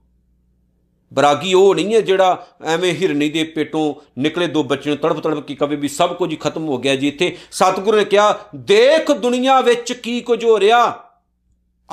ਬਰਾਗੀ 1.14 1.54
ਉਹ 1.54 1.76
ਨਹੀਂ 1.76 1.96
ਹੈ 1.96 2.02
ਜਿਹੜਾ 2.02 2.48
ਐਵੇਂ 2.66 2.94
ਹਿਰਨੀ 2.94 3.30
ਦੇ 3.30 3.44
ਪੇਟੋਂ 3.44 3.94
ਨਿਕਲੇ 4.22 4.48
ਦੋ 4.48 4.64
ਬੱਚੇ 4.64 4.90
ਨੂੰ 4.90 4.98
ਤੜਫ 4.98 5.20
ਤੜਫ 5.20 5.44
ਕੀ 5.44 5.56
ਕਵੇ 5.56 5.76
ਵੀ 5.76 5.88
ਸਭ 5.88 6.16
ਕੁਝ 6.16 6.32
ਹੀ 6.32 6.36
ਖਤਮ 6.36 6.68
ਹੋ 6.68 6.78
ਗਿਆ 6.78 6.96
ਜੀ 6.96 7.08
ਇੱਥੇ। 7.08 7.38
ਸਤਿਗੁਰੂ 7.52 7.98
ਨੇ 7.98 8.06
ਕਿਹਾ, 8.06 8.40
ਦੇਖ 8.56 9.12
ਦੁਨੀਆ 9.12 9.62
ਵਿੱਚ 9.62 9.94
ਕੀ 9.94 10.22
ਕੁਝ 10.22 10.46
ਹੋ 10.46 10.60
ਰਿਹਾ। 10.60 11.04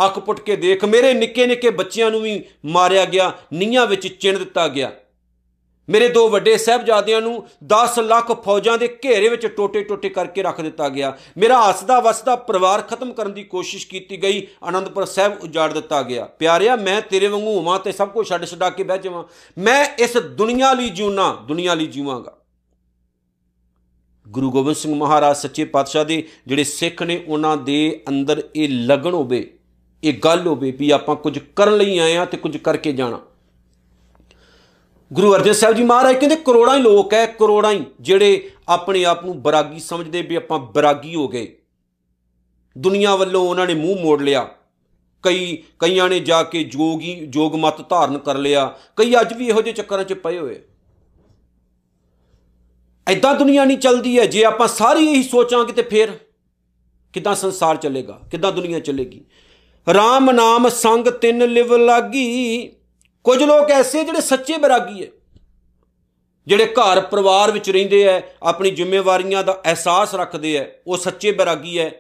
ਅੱਖ 0.05 0.19
ਪੁੱਟ 0.19 0.41
ਕੇ 0.41 0.57
ਦੇਖ, 0.57 0.85
ਮੇਰੇ 0.85 1.15
ਨਿੱਕੇ 1.15 1.47
ਨਿੱਕੇ 1.47 1.71
ਬੱਚਿਆਂ 1.71 2.11
ਨੂੰ 2.11 2.23
ਵੀ 2.23 2.45
ਮਾਰਿਆ 2.65 3.05
ਗਿਆ 3.05 3.33
ਨੀਆਂ 3.53 3.87
ਵਿੱਚ 3.87 4.09
ਚਿਣ 4.09 4.39
ਦਿੱਤਾ 4.39 4.69
ਗਿਆ। 4.69 4.93
ਮੇਰੇ 5.89 6.09
ਦੋ 6.09 6.29
ਵੱਡੇ 6.29 6.57
ਸਹਿਬਜ਼ਾਦਿਆਂ 6.57 7.21
ਨੂੰ 7.21 7.49
10 7.67 7.99
ਲੱਖ 7.99 8.45
ਫੌਜਾਂ 8.45 8.79
ਦੇ 8.79 8.99
ਘੇਰੇ 9.05 9.29
ਵਿੱਚ 9.29 9.47
ਟੋਟੇ-ਟੋਟੇ 9.47 10.09
ਕਰਕੇ 10.09 10.43
ਰੱਖ 10.43 10.61
ਦਿੱਤਾ 10.61 10.89
ਗਿਆ। 10.89 11.19
ਮੇਰਾ 11.39 11.69
ਹੱਸਦਾ 11.69 12.01
ਵਸਦਾ 12.01 12.37
ਪਰਿਵਾਰ 12.37 12.83
ਖਤਮ 12.83 13.13
ਕਰਨ 13.13 13.33
ਦੀ 13.33 13.45
ਕੋਸ਼ਿਸ਼ 13.45 13.87
ਕੀਤੀ 13.89 14.23
ਗਈ, 14.23 14.47
ਆਨੰਦਪੁਰ 14.63 15.05
ਸਾਹਿਬ 15.05 15.41
ਉਜਾੜ 15.43 15.73
ਦਿੱਤਾ 15.73 16.03
ਗਿਆ। 16.03 16.25
ਪਿਆਰਿਆ, 16.25 16.77
ਮੈਂ 16.77 17.01
ਤੇਰੇ 17.01 17.27
ਵਾਂਗੂ 17.27 17.55
ਹੋਵਾਂ 17.55 17.79
ਤੇ 17.79 17.93
ਸਭ 17.93 18.09
ਕੁਝ 18.09 18.29
ਛੱਡ 18.29 18.45
ਛਡਾ 18.45 18.71
ਕੇ 18.71 18.83
ਬਹਿ 18.83 18.99
ਜਾਵਾਂ। 18.99 19.25
ਮੈਂ 19.59 19.87
ਇਸ 19.99 20.17
ਦੁਨੀਆ 20.17 20.73
ਲਈ 20.73 20.91
ਜੀਉਣਾ 20.91 21.45
ਦੁਨੀਆ 21.49 21.75
ਲਈ 21.75 21.87
ਜੀਵਾਂਗਾ। 21.87 22.39
ਗੁਰੂ 24.29 24.51
ਗੋਬਿੰਦ 24.51 24.77
ਸਿੰਘ 24.77 24.95
ਮਹਾਰਾਜ 24.95 25.37
ਸੱਚੇ 25.37 25.65
ਪਾਤਸ਼ਾਹ 25.65 26.05
ਦੇ 26.05 26.29
ਜਿਹੜੇ 26.47 26.65
ਸਿੱਖ 26.65 27.03
ਨੇ, 27.03 27.25
ਉਹਨਾਂ 27.29 27.57
ਦੇ 27.57 28.03
ਅੰਦਰ 28.09 28.49
ਇਹ 28.57 28.69
ਲਗਨ 28.69 29.11
ਹੋਵੇ, 29.11 29.59
ਇਹ 30.05 30.15
ਗੱਲ 30.15 30.47
ਹੋਵੇ 30.47 30.71
ਵੀ 30.71 30.91
ਆਪਾਂ 30.91 31.17
ਕੁਝ 31.17 31.39
ਕਰਨ 31.57 31.77
ਲਈ 31.77 31.99
ਆਏ 31.99 32.17
ਆ 32.17 32.25
ਤੇ 32.25 32.37
ਕੁਝ 32.37 32.57
ਕਰਕੇ 32.57 32.93
ਜਾਣਾ। 32.93 33.21
ਗੁਰੂ 35.15 35.35
ਅਰਜਨ 35.35 35.53
ਸਾਹਿਬ 35.53 35.77
ਜੀ 35.77 35.83
ਮਹਾਰਾਜ 35.83 36.17
ਕਹਿੰਦੇ 36.17 36.37
ਕਰੋੜਾਂ 36.37 36.77
ਹੀ 36.77 36.83
ਲੋਕ 36.83 37.13
ਐ, 37.15 37.27
ਕਰੋੜਾਂ 37.27 37.73
ਹੀ, 37.73 37.85
ਜਿਹੜੇ 38.01 38.51
ਆਪਣੇ 38.69 39.05
ਆਪ 39.05 39.25
ਨੂੰ 39.25 39.43
ਬਰਾਗੀ 39.43 39.81
ਸਮਝਦੇ 39.81 40.23
ਵੀ 40.23 40.35
ਆਪਾਂ 40.35 40.59
ਬਰਾਗੀ 40.59 41.15
ਹੋ 41.15 41.29
ਗਏ। 41.29 41.57
ਦੁਨੀਆ 42.77 43.15
ਵੱਲੋਂ 43.17 43.43
ਉਹਨਾਂ 43.43 43.67
ਨੇ 43.67 43.75
ਮੂੰਹ 43.75 44.01
ਮੋੜ 44.01 44.21
ਲਿਆ। 44.23 44.43
ਕਈ, 45.25 45.57
ਕਈਆਂ 45.79 46.09
ਨੇ 46.09 46.21
ਜਾ 46.21 46.43
ਕੇ 46.43 46.65
ਜੋਗੀ, 46.65 47.15
ਜੋਗ 47.27 47.55
ਮਤ 47.55 47.89
ਧਾਰਨ 47.91 48.19
ਕਰ 48.19 48.39
ਲਿਆ। 48.39 48.67
ਕਈ 48.97 49.15
ਅੱਜ 49.21 49.35
ਵੀ 49.35 49.49
ਇਹੋ 49.49 49.63
ਜਿਹੇ 49.63 49.75
ਚੱਕਰਾਂ 49.75 50.05
'ਚ 50.05 50.13
ਪਏ 50.13 50.39
ਹੋਏ। 50.39 50.61
ਐਦਾਂ 53.07 53.35
ਦੁਨੀਆ 53.35 53.65
ਨਹੀਂ 53.65 53.79
ਚੱਲਦੀ 53.79 54.19
ਹੈ 54.19 54.27
ਜੇ 54.27 54.45
ਆਪਾਂ 54.45 54.69
ਸਾਰੀ 54.69 55.07
ਇਹੀ 55.07 55.23
ਸੋਚਾਂਗੇ 55.23 55.73
ਤੇ 55.73 55.83
ਫਿਰ 55.83 56.19
ਕਿਦਾਂ 57.15 57.35
ਸੰਸਾਰ 57.35 57.77
ਚੱਲੇਗਾ, 57.77 58.21
ਕਿਦਾਂ 58.31 58.53
ਦੁਨੀਆ 58.53 58.79
ਚੱਲੇਗੀ। 58.81 59.25
RAM 59.87 60.33
ਨਾਮ 60.33 60.69
ਸੰਗ 60.69 61.09
ਤਿੰਨ 61.09 61.45
ਲਿਵ 61.45 61.77
ਲਾਗੀ 61.77 62.71
ਕੁਝ 63.25 63.43
ਲੋਕ 63.43 63.71
ਐਸੇ 63.71 64.05
ਜਿਹੜੇ 64.05 64.21
ਸੱਚੇ 64.21 64.57
ਬਰਾਗੀ 64.57 65.03
ਹੈ 65.03 65.07
ਜਿਹੜੇ 66.47 66.67
ਘਰ 66.67 67.01
ਪਰਿਵਾਰ 67.01 67.51
ਵਿੱਚ 67.51 67.71
ਰਹਿੰਦੇ 67.71 68.03
ਐ, 68.03 68.21
ਆਪਣੀ 68.43 68.71
ਜ਼ਿੰਮੇਵਾਰੀਆਂ 68.71 69.45
ਦਾ 69.45 69.53
ਅਹਿਸਾਸ 69.67 70.15
ਰੱਖਦੇ 70.15 70.55
ਐ, 70.57 70.65
ਉਹ 70.87 70.97
ਸੱਚੇ 70.97 71.33
ਬਰਾਗੀ 71.33 71.79
ਐ, 71.79 71.91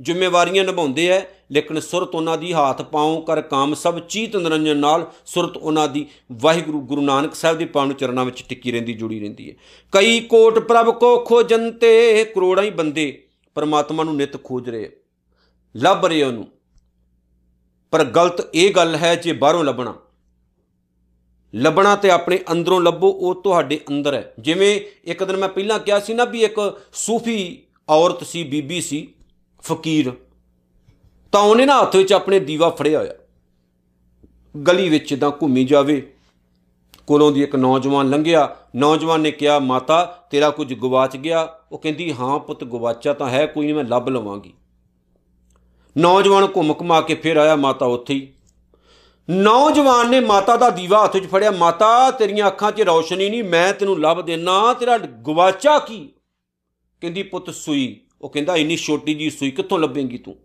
ਜ਼ਿੰਮੇਵਾਰੀਆਂ 0.00 0.64
ਨਿਭਾਉਂਦੇ 0.64 1.06
ਐ, 1.08 1.20
ਲੇਕਿਨ 1.52 1.80
ਸੁਰਤ 1.80 2.14
ਉਹਨਾਂ 2.14 2.38
ਦੀ 2.38 2.52
ਹੱਥ 2.52 2.82
ਪਾਉ 2.82 3.20
ਕਰ 3.20 3.40
ਕਾਮ 3.42 3.74
ਸਭ 3.74 3.98
ਚੀਤ 3.98 4.36
ਨਿਰੰਜਨ 4.36 4.76
ਨਾਲ 4.76 5.06
ਸੁਰਤ 5.26 5.56
ਉਹਨਾਂ 5.56 5.88
ਦੀ 5.88 6.06
ਵਾਹਿਗੁਰੂ 6.32 6.80
ਗੁਰੂ 6.80 7.02
ਨਾਨਕ 7.02 7.34
ਸਾਹਿਬ 7.34 7.58
ਦੇ 7.58 7.64
ਪਾਵਨ 7.64 7.92
ਚਰਨਾਂ 7.92 8.24
ਵਿੱਚ 8.24 8.44
ਟਿੱਕੀ 8.48 8.72
ਰਹਿੰਦੀ, 8.72 8.92
ਜੁੜੀ 8.92 9.20
ਰਹਿੰਦੀ 9.20 9.50
ਹੈ 9.50 9.54
ਕਈ 9.92 10.20
ਕੋਟ 10.20 10.58
ਪ੍ਰਭ 10.58 10.90
ਕੋ 10.98 11.16
ਖੋਜੰਤੇ 11.20 12.24
ਕਰੋੜਾਂ 12.24 12.64
ਹੀ 12.64 12.70
ਬੰਦੇ 12.70 13.26
ਪਰਮਾਤਮਾ 13.54 14.04
ਨੂੰ 14.04 14.16
ਨਿਤ 14.16 14.44
ਖੋਜ 14.44 14.70
ਰਹੇ 14.70 14.90
ਲੱਭ 15.76 16.06
ਰਹੇ 16.06 16.22
ਉਹਨੂੰ। 16.22 16.46
ਪਰ 17.90 18.04
ਗਲਤ 18.04 18.48
ਇਹ 18.54 18.74
ਗੱਲ 18.74 18.96
ਹੈ 18.96 19.14
ਜੇ 19.14 19.32
ਬਾਹਰੋਂ 19.32 19.64
ਲੱਭਣਾ। 19.64 19.94
ਲੱਭਣਾ 21.54 21.96
ਤੇ 21.96 22.10
ਆਪਣੇ 22.10 22.38
ਅੰਦਰੋਂ 22.52 22.80
ਲੱਭੋ, 22.80 23.08
ਉਹ 23.08 23.34
ਤੁਹਾਡੇ 23.34 23.80
ਅੰਦਰ 23.88 24.14
ਹੈ। 24.14 24.34
ਜਿਵੇਂ 24.38 24.80
ਇੱਕ 25.04 25.24
ਦਿਨ 25.24 25.36
ਮੈਂ 25.36 25.48
ਪਹਿਲਾਂ 25.48 25.78
ਕਿਹਾ 25.78 26.00
ਸੀ 26.00 26.14
ਨਾ 26.14 26.24
ਵੀ 26.24 26.44
ਇੱਕ 26.44 26.80
ਸੂਫੀ 26.92 27.62
ਔਰਤ 27.88 28.24
ਸੀ, 28.24 28.44
ਬੀਬੀ 28.44 28.80
ਸੀ, 28.80 29.08
ਫਕੀਰ, 29.62 30.12
ਤਾਂ 31.32 31.40
ਉਹਨੇ 31.40 31.66
ਨਾ 31.66 31.80
ਹੱਥ 31.82 31.96
ਵਿੱਚ 31.96 32.12
ਆਪਣੇ 32.12 32.40
ਦੀਵਾ 32.40 32.70
ਫੜਿਆ 32.70 32.98
ਹੋਇਆ। 32.98 33.14
ਗਲੀ 34.66 34.88
ਵਿੱਚ 34.88 35.14
ਤਾਂ 35.14 35.30
ਘੁੰਮੀ 35.30 35.64
ਜਾਵੇ, 35.64 36.12
ਕੋਲੋਂ 37.06 37.32
ਦੀ 37.32 37.42
ਇੱਕ 37.42 37.56
ਨੌਜਵਾਨ 37.56 38.10
ਲੰਘਿਆ। 38.10 38.56
ਨੌਜਵਾਨ 38.76 39.20
ਨੇ 39.20 39.30
ਕਿਹਾ, 39.30 39.58
ਮਾਤਾ, 39.58 40.04
ਤੇਰਾ 40.30 40.50
ਕੁਝ 40.50 40.74
ਗਵਾਚ 40.74 41.16
ਗਿਆ? 41.16 41.48
ਉਹ 41.72 41.78
ਕਹਿੰਦੀ, 41.78 42.12
ਹਾਂ 42.12 42.38
ਪੁੱਤ 42.38 42.64
ਗਵਾਚਾ 42.64 43.12
ਤਾਂ 43.12 43.30
ਹੈ, 43.30 43.46
ਕੋਈ 43.46 43.64
ਨਹੀਂ 43.64 43.74
ਮੈਂ 43.74 43.84
ਲੱਭ 43.84 44.08
ਲਵਾਂਗੀ। 44.08 44.52
ਨੌਜਵਾਨ 45.98 46.48
ਘੁੰਮ 46.56 46.74
ਘਮਾ 46.82 47.00
ਕੇ 47.00 47.14
ਫਿਰ 47.14 47.36
ਆਇਆ 47.36 47.56
ਮਾਤਾ 47.56 47.86
ਉੱਥੇ 47.86 48.14
ਹੀ। 48.14 48.32
ਨੌਜਵਾਨ 49.30 50.10
ਨੇ 50.10 50.20
ਮਾਤਾ 50.20 50.56
ਦਾ 50.56 50.70
ਦੀਵਾ 50.70 51.04
ਹੱਥ 51.04 51.16
'ਚ 51.16 51.26
ਫੜਿਆ, 51.26 51.50
ਮਾਤਾ, 51.50 52.10
ਤੇਰੀਆਂ 52.10 52.46
ਅੱਖਾਂ 52.46 52.72
'ਚ 52.72 52.80
ਰੌਸ਼ਨੀ 52.80 53.30
ਨਹੀਂ, 53.30 53.44
ਮੈਂ 53.44 53.72
ਤੈਨੂੰ 53.72 54.00
ਲੱਭ 54.00 54.20
ਦੇਣਾ 54.20 54.74
ਤੇਰਾ 54.74 54.98
ਗਵਾਚਾ 54.98 55.78
ਕੀ? 55.78 56.08
ਕਹਿੰਦੀ, 57.00 57.22
ਪੁੱਤ 57.22 57.50
ਸੂਈ। 57.50 58.00
ਉਹ 58.22 58.30
ਕਹਿੰਦਾ, 58.30 58.56
ਇੰਨੀ 58.56 58.76
ਛੋਟੀ 58.76 59.14
ਜੀ 59.14 59.30
ਸੂਈ 59.30 59.50
ਕਿੱਥੋਂ 59.50 59.78
ਲੱਭੇਂਗੀ 59.78 60.18
ਤੂੰ? 60.18 60.36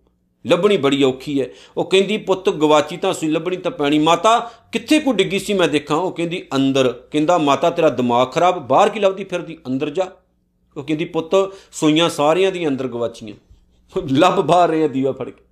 ਲੱਭਣੀ 0.47 0.77
ਬੜੀ 0.77 1.03
ਔਖੀ 1.03 1.41
ਹੈ। 1.41 1.47
ਉਹ 1.77 1.85
ਕਹਿੰਦੀ, 1.85 2.17
ਪੁੱਤ 2.17 2.49
ਗਵਾਚੀ 2.49 2.97
ਤਾਂ 2.97 3.13
ਸੂਈ, 3.13 3.29
ਲੱਭਣੀ 3.29 3.57
ਤਾਂ 3.57 3.71
ਪੈਣੀ। 3.71 3.99
ਮਾਤਾ, 3.99 4.51
ਕਿੱਥੇ 4.71 4.99
ਕੋ 4.99 5.13
ਡਿੱਗੀ 5.13 5.39
ਸੀ 5.39 5.53
ਮੈਂ 5.53 5.67
ਦੇਖਾਂ? 5.67 5.97
ਉਹ 5.97 6.11
ਕਹਿੰਦੀ, 6.11 6.47
ਅੰਦਰ। 6.55 7.03
ਕਹਿੰਦਾ, 7.11 7.37
ਮਾਤਾ, 7.37 7.69
ਤੇਰਾ 7.69 7.89
ਦਿਮਾਗ 7.89 8.31
ਖਰਾਬ, 8.31 8.67
ਬਾਹਰ 8.67 8.89
ਕੀ 8.89 8.99
ਲੱਭਦੀ 8.99 9.23
ਫਿਰਦੀ? 9.23 9.57
ਅੰਦਰ 9.67 9.89
ਜਾ। 9.89 10.07
ਉਹ 10.77 10.83
ਕਹਿੰਦੀ, 10.83 11.05
ਪੁੱਤ, 11.05 11.53
ਸੂਈਆਂ 11.71 12.09
ਸਾਰੀਆਂ 12.09 12.51
ਦੀ 12.51 12.67
ਅੰਦਰ 12.67 12.87
ਗਵਾਚੀਆਂ 12.87 13.35
ਲੱਭ 14.11 14.33
ਬਾਹਰ 14.33 14.69
ਰਿਹਾ 14.69 14.87
ਦੀਵਾ 14.87 15.11
ਫੜ 15.11 15.29
ਕੇ। 15.29 15.43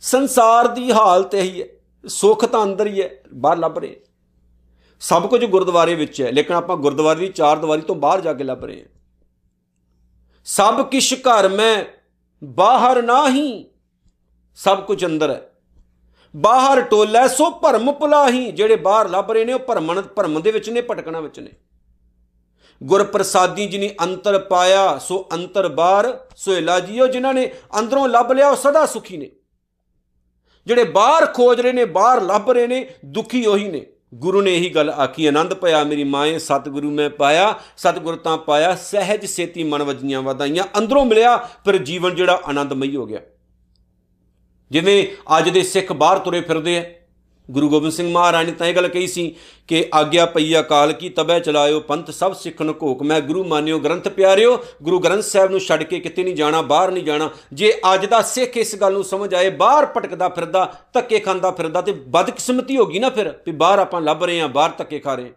ਸੰਸਾਰ 0.00 0.68
ਦੀ 0.68 0.92
ਹਾਲਤ 0.92 1.34
ਇਹੀ 1.34 1.62
ਹੈ। 1.62 1.66
ਸੁੱਖ 2.04 2.44
ਤਾਂ 2.44 2.62
ਅੰਦਰ 2.62 2.86
ਹੀ 2.86 3.02
ਹੈ, 3.02 3.10
ਬਾਹਰ 3.34 3.56
ਲੱਭ 3.56 3.78
ਰਹੇ 3.78 4.00
ਸਭ 5.02 5.26
ਕੁਝ 5.26 5.44
ਗੁਰਦੁਆਰੇ 5.44 5.94
ਵਿੱਚ 5.94 6.20
ਹੈ, 6.22 6.30
ਲੇਕਿਨ 6.32 6.56
ਆਪਾਂ 6.56 6.76
ਗੁਰਦੁਆਰੇ 6.76 7.20
ਦੀ 7.20 7.28
ਚਾਰ 7.28 7.56
ਦੀਵਾਰੀ 7.56 7.82
ਤੋਂ 7.82 7.94
ਬਾਹਰ 7.94 8.20
ਜਾ 8.20 8.32
ਕੇ 8.32 8.44
ਲੱਭ 8.44 8.64
ਰਹੇ 8.64 8.80
ਹਾਂ। 8.80 8.88
ਸਭ 10.46 10.82
ਕਿਛ 10.88 11.14
ਘਰ 11.14 11.48
ਮੈਂ, 11.48 11.84
ਬਾਹਰ 12.42 13.02
ਨਾਹੀ, 13.02 13.64
ਸਭ 14.58 14.84
ਕੁਝ 14.84 15.04
ਅੰਦਰ 15.06 15.30
ਹੈ। 15.30 15.48
ਬਾਹਰ 16.34 16.80
ਟੋਲੇ 16.80 17.26
ਸੋ 17.28 17.50
ਭਰਮ 17.50 17.92
ਪੁਲਾਹੀ 17.92 18.50
ਜਿਹੜੇ 18.52 18.76
ਬਾਹਰ 18.76 19.08
ਲੱਭ 19.08 19.30
ਰਹੇ 19.32 19.44
ਨੇ, 19.44 19.52
ਉਹ 19.52 19.58
ਭਰਮਣ, 19.58 20.00
ਭਰਮ 20.02 20.40
ਦੇ 20.40 20.50
ਵਿੱਚ 20.50 20.70
ਨੇ, 20.70 20.80
ਭਟਕਣਾ 20.80 21.20
ਵਿੱਚ 21.20 21.40
ਨੇ। 21.40 21.50
ਗੁਰ 22.80 23.04
ਪ੍ਰਸਾਦੀ 23.04 23.66
ਜਿਨੀ 23.66 23.90
ਅੰਤਰ 24.02 24.38
ਪਾਇਆ, 24.38 24.98
ਸੋ 24.98 25.28
ਅੰਤਰ 25.32 25.68
ਬਾਹਰ 25.68 26.18
ਸੋਹਿਲਾ 26.36 26.80
ਜੀਓ 26.80 27.06
ਜਿਨ੍ਹਾਂ 27.06 27.34
ਨੇ 27.34 27.50
ਅੰਦਰੋਂ 27.78 28.08
ਲੱਭ 28.08 28.32
ਲਿਆ, 28.32 28.48
ਉਹ 28.48 28.56
ਸਦਾ 28.56 28.86
ਸੁਖੀ 28.86 29.16
ਨੇ। 29.16 29.30
ਜਿਹੜੇ 30.66 30.84
ਬਾਹਰ 30.84 31.26
ਖੋਜ 31.26 31.60
ਰਹੇ 31.60 31.72
ਨੇ, 31.72 31.84
ਬਾਹਰ 31.84 32.22
ਲੱਭ 32.22 32.50
ਰਹੇ 32.50 32.66
ਨੇ, 32.66 32.86
ਦੁਖੀ 33.04 33.46
ਉਹੀ 33.46 33.68
ਨੇ। 33.68 33.86
ਗੁਰੂ 34.14 34.42
ਨੇ 34.42 34.56
ਇਹੀ 34.56 34.68
ਗੱਲ 34.68 34.90
ਆਖੀ, 34.90 35.26
ਆਨੰਦ 35.26 35.54
ਪਿਆ 35.54 35.84
ਮੇਰੀ 35.84 36.04
ਮਾਏ 36.04 36.38
ਸਤਿਗੁਰੂ 36.38 36.90
ਮੈਂ 36.90 37.10
ਪਾਇਆ, 37.10 37.54
ਸਤਿਗੁਰ 37.76 38.16
ਤਾਂ 38.16 38.38
ਪਾਇਆ, 38.38 38.74
ਸਹਿਜ 38.74 39.26
ਸੇਤੀ 39.26 39.64
ਮਨ 39.64 39.82
ਵਜੀਆਂ 39.82 40.22
ਵਧਾਈਆਂ, 40.22 40.64
ਅੰਦਰੋਂ 40.78 41.04
ਮਿਲਿਆ, 41.04 41.36
ਫਿਰ 41.36 41.78
ਜੀਵਨ 41.78 42.14
ਜਿਹੜਾ 42.14 42.40
ਆਨੰਦਮਈ 42.44 42.96
ਹੋ 42.96 43.06
ਗਿਆ। 43.06 43.20
ਜਿਵੇਂ 44.70 45.06
ਅੱਜ 45.38 45.48
ਦੇ 45.48 45.62
ਸਿੱਖ 45.62 45.92
ਬਾਹਰ 45.92 46.18
ਤੁਰੇ 46.18 46.40
ਫਿਰਦੇ 46.40 46.78
ਆ 46.78 46.84
ਗੁਰੂ 47.50 47.68
ਗੋਬਿੰਦ 47.68 47.92
ਸਿੰਘ 47.92 48.10
ਮਹਾਰਾਜ 48.12 48.46
ਨੇ 48.46 48.52
ਤਾਂ 48.52 48.66
ਇਹ 48.66 48.74
ਗੱਲ 48.74 48.88
ਕਹੀ 48.88 49.06
ਸੀ 49.06 49.34
ਕਿ 49.68 49.84
ਆਗਿਆ 49.94 50.26
ਪਈ 50.26 50.54
ਅਕਾਲ 50.60 50.92
ਕੀ 50.92 51.08
ਤਬੈ 51.08 51.38
ਚਲਾਇਓ 51.40 51.80
ਪੰਥ, 51.80 52.10
ਸਭ 52.10 52.34
ਸਿੱਖਣ 52.34 52.72
ਕੋਕ 52.72 53.02
ਮੈਂ 53.02 53.20
ਗੁਰੂ 53.20 53.44
ਮਾਨਿਓ 53.44 53.78
ਗ੍ਰੰਥ 53.78 54.08
ਪਿਆਰਿਓ, 54.08 54.56
ਗੁਰੂ 54.82 54.98
ਗ੍ਰੰਥ 55.00 55.22
ਸਾਹਿਬ 55.22 55.50
ਨੂੰ 55.50 55.60
ਛੱਡ 55.60 55.82
ਕੇ 55.82 56.00
ਕਿਤੇ 56.00 56.24
ਨਹੀਂ 56.24 56.34
ਜਾਣਾ, 56.34 56.62
ਬਾਹਰ 56.62 56.90
ਨਹੀਂ 56.90 57.04
ਜਾਣਾ। 57.04 57.30
ਜੇ 57.52 57.72
ਅੱਜ 57.94 58.06
ਦਾ 58.06 58.22
ਸਿੱਖ 58.22 58.56
ਇਸ 58.56 58.74
ਗੱਲ 58.76 58.92
ਨੂੰ 58.92 59.04
ਸਮਝ 59.04 59.34
ਆਏ, 59.34 59.50
ਬਾਹਰ 59.50 59.86
ਭਟਕਦਾ 59.86 60.28
ਫਿਰਦਾ, 60.28 60.72
ਧੱਕੇ 60.92 61.18
ਖਾਂਦਾ 61.18 61.50
ਫਿਰਦਾ 61.50 61.80
ਤੇ 61.80 61.92
ਬਦਕਿਸਮਤੀ 61.92 62.76
ਹੋ 62.76 62.86
ਗਈ 62.86 62.98
ਨਾ 62.98 63.10
ਫਿਰ 63.10 63.32
ਵੀ 63.46 63.52
ਬਾਹਰ 63.52 63.78
ਆਪਾਂ 63.78 64.00
ਲੱਭ 64.00 64.24
ਰਹੇ 64.24 64.40
ਹਾਂ, 64.40 64.48
ਬਾਹਰ 64.48 64.72
ਧੱਕੇ 64.78 64.98
ਖਾ 64.98 65.14
ਰਹੇ 65.14 65.32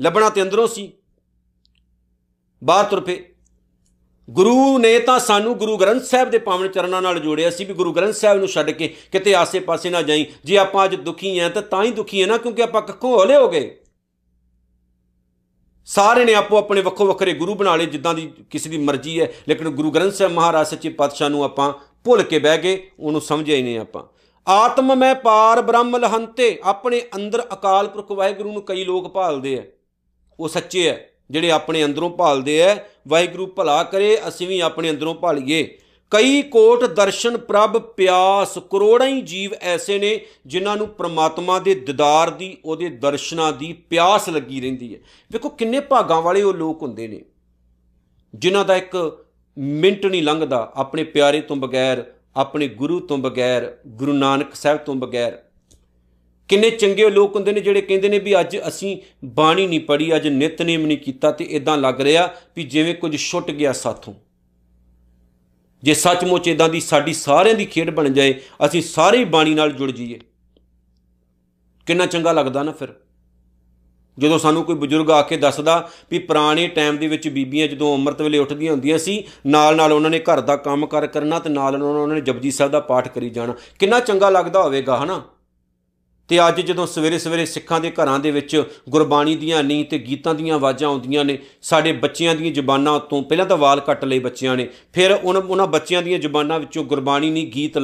ਲੱਭਣਾ 0.00 0.28
ਤੇ 0.30 0.42
ਅੰਦਰੋਂ 0.42 0.66
ਸੀ। 0.66 0.92
ਬਾਹਰ 2.62 2.84
ਤੁਰ 2.84 3.00
ਪਏ। 3.00 3.24
ਗੁਰੂ 4.30 4.78
ਨੇ 4.78 4.98
ਤਾਂ 4.98 5.18
ਸਾਨੂੰ 5.18 5.58
ਗੁਰੂ 5.58 5.76
ਗ੍ਰੰਥ 5.76 6.02
ਸਾਹਿਬ 6.02 6.30
ਦੇ 6.30 6.38
ਪਾਵਨ 6.38 6.68
ਚਰਨਾਂ 6.68 7.02
ਨਾਲ 7.02 7.18
ਜੋੜਿਆ 7.18 7.50
ਸੀ 7.50 7.64
ਵੀ 7.64 7.74
ਗੁਰੂ 7.74 7.92
ਗ੍ਰੰਥ 7.92 8.14
ਸਾਹਿਬ 8.14 8.38
ਨੂੰ 8.38 8.48
ਛੱਡ 8.48 8.70
ਕੇ 8.70 8.96
ਕਿਤੇ 9.12 9.34
ਆਸੇ-ਪਾਸੇ 9.34 9.90
ਨਾ 9.90 10.02
ਜਾਈ। 10.02 10.26
ਜੇ 10.44 10.58
ਆਪਾਂ 10.58 10.84
ਅੱਜ 10.84 10.94
ਦੁਖੀ 10.94 11.38
ਆਂ 11.38 11.50
ਤਾਂ 11.50 11.62
ਤਾਂ 11.62 11.84
ਹੀ 11.84 11.90
ਦੁਖੀ 11.90 12.20
ਆਂ 12.20 12.26
ਨਾ, 12.26 12.36
ਕਿਉਂਕਿ 12.36 12.62
ਆਪਾਂ 12.62 12.82
ਕੱਖੋਂ 12.82 13.18
ਹੋਲੇ 13.18 13.36
ਹੋ 13.36 13.48
ਗਏ। 13.48 13.78
ਸਾਰੇ 15.86 16.24
ਨੇ 16.24 16.34
ਆਪੋ 16.34 16.56
ਆਪਣੇ 16.56 16.80
ਵੱਖੋ 16.80 17.06
ਵੱਖਰੇ 17.06 17.32
ਗੁਰੂ 17.32 17.54
ਬਣਾ 17.54 17.76
ਲਏ, 17.76 17.86
ਜਿੱਦਾਂ 17.86 18.14
ਦੀ 18.14 18.32
ਕਿਸੇ 18.50 18.70
ਦੀ 18.70 18.78
ਮਰਜ਼ੀ 18.78 19.20
ਹੈ। 19.20 19.32
ਲੇਕਿਨ 19.48 19.68
ਗੁਰੂ 19.68 19.90
ਗ੍ਰੰਥ 19.90 20.12
ਸਾਹਿਬ 20.12 20.32
ਮਹਾਰਾਜ 20.32 20.66
ਸੱਚੇ 20.66 20.88
ਪਾਤਸ਼ਾਹ 20.88 21.28
ਨੂੰ 21.28 21.44
ਆਪਾਂ 21.44 21.72
ਭੁੱਲ 22.04 22.22
ਕੇ 22.22 22.38
ਬਹਿ 22.38 22.58
ਗਏ, 22.58 22.90
ਉਹਨੂੰ 23.00 23.20
ਸਮਝਿਆ 23.20 23.56
ਹੀ 23.56 23.62
ਨਹੀਂ 23.62 23.78
ਆਪਾਂ। 23.78 24.02
ਆਤਮ 24.50 24.94
ਮੈਂ 24.94 25.14
ਪਾਰ 25.14 25.62
ਬ੍ਰਹਮ 25.62 25.96
ਲਹੰਤੇ, 25.96 26.60
ਆਪਣੇ 26.62 27.02
ਅੰਦਰ 27.16 27.42
ਅਕਾਲ 27.52 27.88
ਪੁਰਖ 27.88 28.10
ਵਾਹਿਗੁਰੂ 28.10 28.52
ਨੂੰ 28.52 28.62
ਕਈ 28.62 28.84
ਲੋਕ 28.84 29.08
ਭਾਲਦੇ 29.08 29.58
ਆ। 29.58 29.62
ਉਹ 30.40 30.48
ਸੱਚੇ 30.48 30.88
ਹੈ 30.88 31.10
ਜਿਹੜੇ 31.30 31.50
ਆਪਣੇ 31.50 31.84
ਅੰਦਰੋਂ 31.84 32.10
ਭਾਲਦੇ 32.10 32.58
ਐ, 32.58 32.74
ਵਾਹਿਗੁਰੂ 33.08 33.46
ਭਲਾ 33.46 33.82
ਕਰੇ, 33.82 34.16
ਅਸੀਂ 34.28 34.46
ਵੀ 34.48 34.60
ਆਪਣੇ 34.60 34.90
ਅੰਦਰੋਂ 34.90 35.14
ਭਾਲੀਏ। 35.14 35.66
ਕਈ 36.12 36.42
ਕੋਟ 36.42 36.84
ਦਰਸ਼ਨ 36.84 37.36
ਪ੍ਰਭ 37.38 37.78
ਪਿਆਸ, 37.92 38.56
ਕਰੋੜਾਂ 38.70 39.06
ਹੀ 39.08 39.20
ਜੀਵ 39.22 39.54
ਐਸੇ 39.62 39.98
ਨੇ 39.98 40.20
ਜਿਨ੍ਹਾਂ 40.46 40.76
ਨੂੰ 40.76 40.88
ਪ੍ਰਮਾਤਮਾ 40.88 41.58
ਦੇ 41.58 41.74
ਦਿਦਾਰ 41.76 42.30
ਦੀ, 42.30 42.56
ਉਹਦੇ 42.64 42.88
ਦਰਸ਼ਨਾਂ 42.88 43.52
ਦੀ 43.52 43.72
ਪਿਆਸ 43.90 44.28
ਲੱਗੀ 44.28 44.60
ਰਹਿੰਦੀ 44.60 44.94
ਹੈ 44.94 45.00
ਵੇਖੋ 45.32 45.48
ਕਿੰਨੇ 45.48 45.80
ਭਾਗਾਂ 45.80 46.20
ਵਾਲੇ 46.22 46.42
ਉਹ 46.42 46.54
ਲੋਕ 46.54 46.82
ਹੁੰਦੇ 46.82 47.08
ਨੇ, 47.08 47.20
ਜਿਨ੍ਹਾਂ 48.34 48.64
ਦਾ 48.64 48.76
ਇੱਕ 48.76 48.96
ਮਿੰਟ 49.56 50.06
ਨਹੀਂ 50.06 50.22
ਲੰਘਦਾ 50.22 50.70
ਆਪਣੇ 50.76 51.04
ਪਿਆਰੇ 51.04 51.40
ਤੋਂ 51.40 51.56
ਬਗੈਰ, 51.56 52.04
ਆਪਣੇ 52.36 52.68
ਗੁਰੂ 52.68 53.00
ਤੋਂ 53.00 53.18
ਬਗੈਰ, 53.18 53.76
ਗੁਰੂ 53.86 54.12
ਨਾਨਕ 54.12 54.54
ਸਾਹਿਬ 54.54 54.78
ਤੋਂ 54.78 54.94
ਬਗੈਰ। 54.94 55.38
ਕਿੰਨੇ 56.48 56.70
ਚੰਗੇ 56.70 57.10
ਲੋਕ 57.10 57.36
ਹੁੰਦੇ 57.36 57.52
ਨੇ 57.52 57.60
ਜਿਹੜੇ 57.60 57.80
ਕਹਿੰਦੇ 57.80 58.08
ਨੇ 58.08 58.18
ਵੀ 58.18 58.40
ਅੱਜ 58.40 58.58
ਅਸੀਂ 58.68 58.98
ਬਾਣੀ 59.24 59.66
ਨਹੀਂ 59.66 59.80
ਪੜੀ 59.80 60.16
ਅੱਜ 60.16 60.28
ਨਿਤਨੇਮ 60.28 60.86
ਨਹੀਂ 60.86 60.98
ਕੀਤਾ 60.98 61.30
ਤੇ 61.30 61.44
ਇਦਾਂ 61.44 61.78
ਲੱਗ 61.78 62.00
ਰਿਹਾ 62.00 62.34
ਵੀ 62.56 62.62
ਜਿਵੇਂ 62.62 62.94
ਕੁਝ 62.94 63.16
ਛੁੱਟ 63.16 63.50
ਗਿਆ 63.50 63.72
ਸਾਥੋਂ। 63.72 64.14
ਜੇ 65.82 65.94
ਸੱਚਮੁੱਚ 65.94 66.48
ਇਦਾਂ 66.48 66.68
ਦੀ 66.68 66.80
ਸਾਡੀ 66.80 67.12
ਸਾਰਿਆਂ 67.12 67.54
ਦੀ 67.54 67.64
ਖੇਡ 67.64 67.90
ਬਣ 67.90 68.08
ਜਾਏ, 68.08 68.34
ਅਸੀਂ 68.66 68.82
ਸਾਰੇ 68.82 69.24
ਬਾਣੀ 69.24 69.54
ਨਾਲ 69.54 69.72
ਜੁੜ 69.72 69.90
ਜਾਈਏ। 69.90 70.20
ਕਿੰਨਾ 71.86 72.06
ਚੰਗਾ 72.06 72.32
ਲੱਗਦਾ 72.32 72.62
ਨਾ 72.62 72.72
ਫਿਰ। 72.72 72.88
ਜਦੋਂ 74.18 74.38
ਸਾਨੂੰ 74.38 74.64
ਕੋਈ 74.64 74.74
ਬਜ਼ੁਰਗ 74.74 75.10
ਆ 75.10 75.22
ਕੇ 75.22 75.36
ਦੱਸਦਾ 75.36 75.90
ਵੀ 76.10 76.18
ਪੁਰਾਣੇ 76.18 76.68
ਟਾਈਮ 76.68 76.96
ਦੇ 76.96 77.06
ਵਿੱਚ 77.06 77.28
ਬੀਬੀਆਂ 77.28 77.68
ਜਦੋਂ 77.68 77.94
ਅੰਮ੍ਰਿਤ 77.94 78.22
ਵੇਲੇ 78.22 78.38
ਉੱਠਦੀਆਂ 78.38 78.72
ਹੁੰਦੀਆਂ 78.72 78.98
ਸੀ 78.98 79.24
ਨਾਲ 79.46 79.76
ਨਾਲ 79.76 79.92
ਉਹਨਾਂ 79.92 80.10
ਨੇ 80.10 80.18
ਘਰ 80.18 80.40
ਦਾ 80.40 80.56
ਕੰਮ 80.56 80.86
ਕਰ 80.86 81.06
ਕਰਨਾ 81.06 81.38
ਤੇ 81.38 81.50
ਨਾਲ 81.50 81.82
ਉਹਨਾਂ 81.82 82.14
ਨੇ 82.14 82.20
ਜਪਜੀ 82.20 82.50
ਸਾਹਿਬ 82.50 82.72
ਦਾ 82.72 82.80
ਪਾਠ 82.80 83.08
ਕਰੀ 83.08 83.30
ਜਾਣਾ। 83.30 83.54
ਕਿੰਨਾ 83.78 84.00
ਚੰਗਾ 84.00 84.30
ਲੱਗਦਾ 84.30 84.62
ਹੋਵੇਗਾ, 84.62 85.04
ਹਨਾ? 85.04 85.24
ਤੇ 86.30 86.38
ਅੱਜ 86.38 86.60
ਜਦੋਂ 86.60 86.86
ਸਵੇਰੇ 86.86 87.18
ਸਵੇਰੇ 87.18 87.44
ਸਿੱਖਾਂ 87.46 87.80
ਦੇ 87.80 87.90
ਘਰਾਂ 87.92 88.18
ਦੇ 88.18 88.30
ਵਿੱਚ 88.30 88.62
ਗੁਰਬਾਣੀ 88.88 89.34
ਦੀਆਂ 89.36 89.62
ਨੀ 89.64 89.82
ਤੇ 89.84 89.98
ਗੀਤਾਂ 89.98 90.34
ਦੀਆਂ 90.34 90.54
ਆਵਾਜ਼ਾਂ 90.54 90.88
ਆਉਂਦੀਆਂ 90.88 91.24
ਨੇ, 91.24 91.38
ਸਾਡੇ 91.62 91.92
ਬੱਚਿਆਂ 91.94 92.34
ਦੀਆਂ 92.34 92.52
ਜ਼ੁਬਾਨਾਂ 92.52 92.92
ਉੱਤੋਂ 92.92 93.22
ਪਹਿਲਾਂ 93.22 93.46
ਤਾਂ 93.46 93.56
ਵਾਲ 93.56 93.80
ਕੱਟ 93.80 94.04
ਲਏ 94.04 94.18
ਬੱਚਿਆਂ 94.18 94.56
ਨੇ, 94.56 94.68
ਫਿਰ 94.92 95.12
ਉਹਨਾਂ 95.12 95.42
ਉਹਨਾਂ 95.42 95.66
ਬੱਚਿਆਂ 95.68 96.02
ਦੀਆਂ 96.02 96.18
ਜ਼ੁਬਾਨਾਂ 96.18 96.58
ਵਿੱਚੋਂ 96.60 96.84
ਗੁਰਬਾਣੀ 96.84 97.30
ਨਹੀਂ 97.30 97.46
ਗੀਤ 97.52 97.78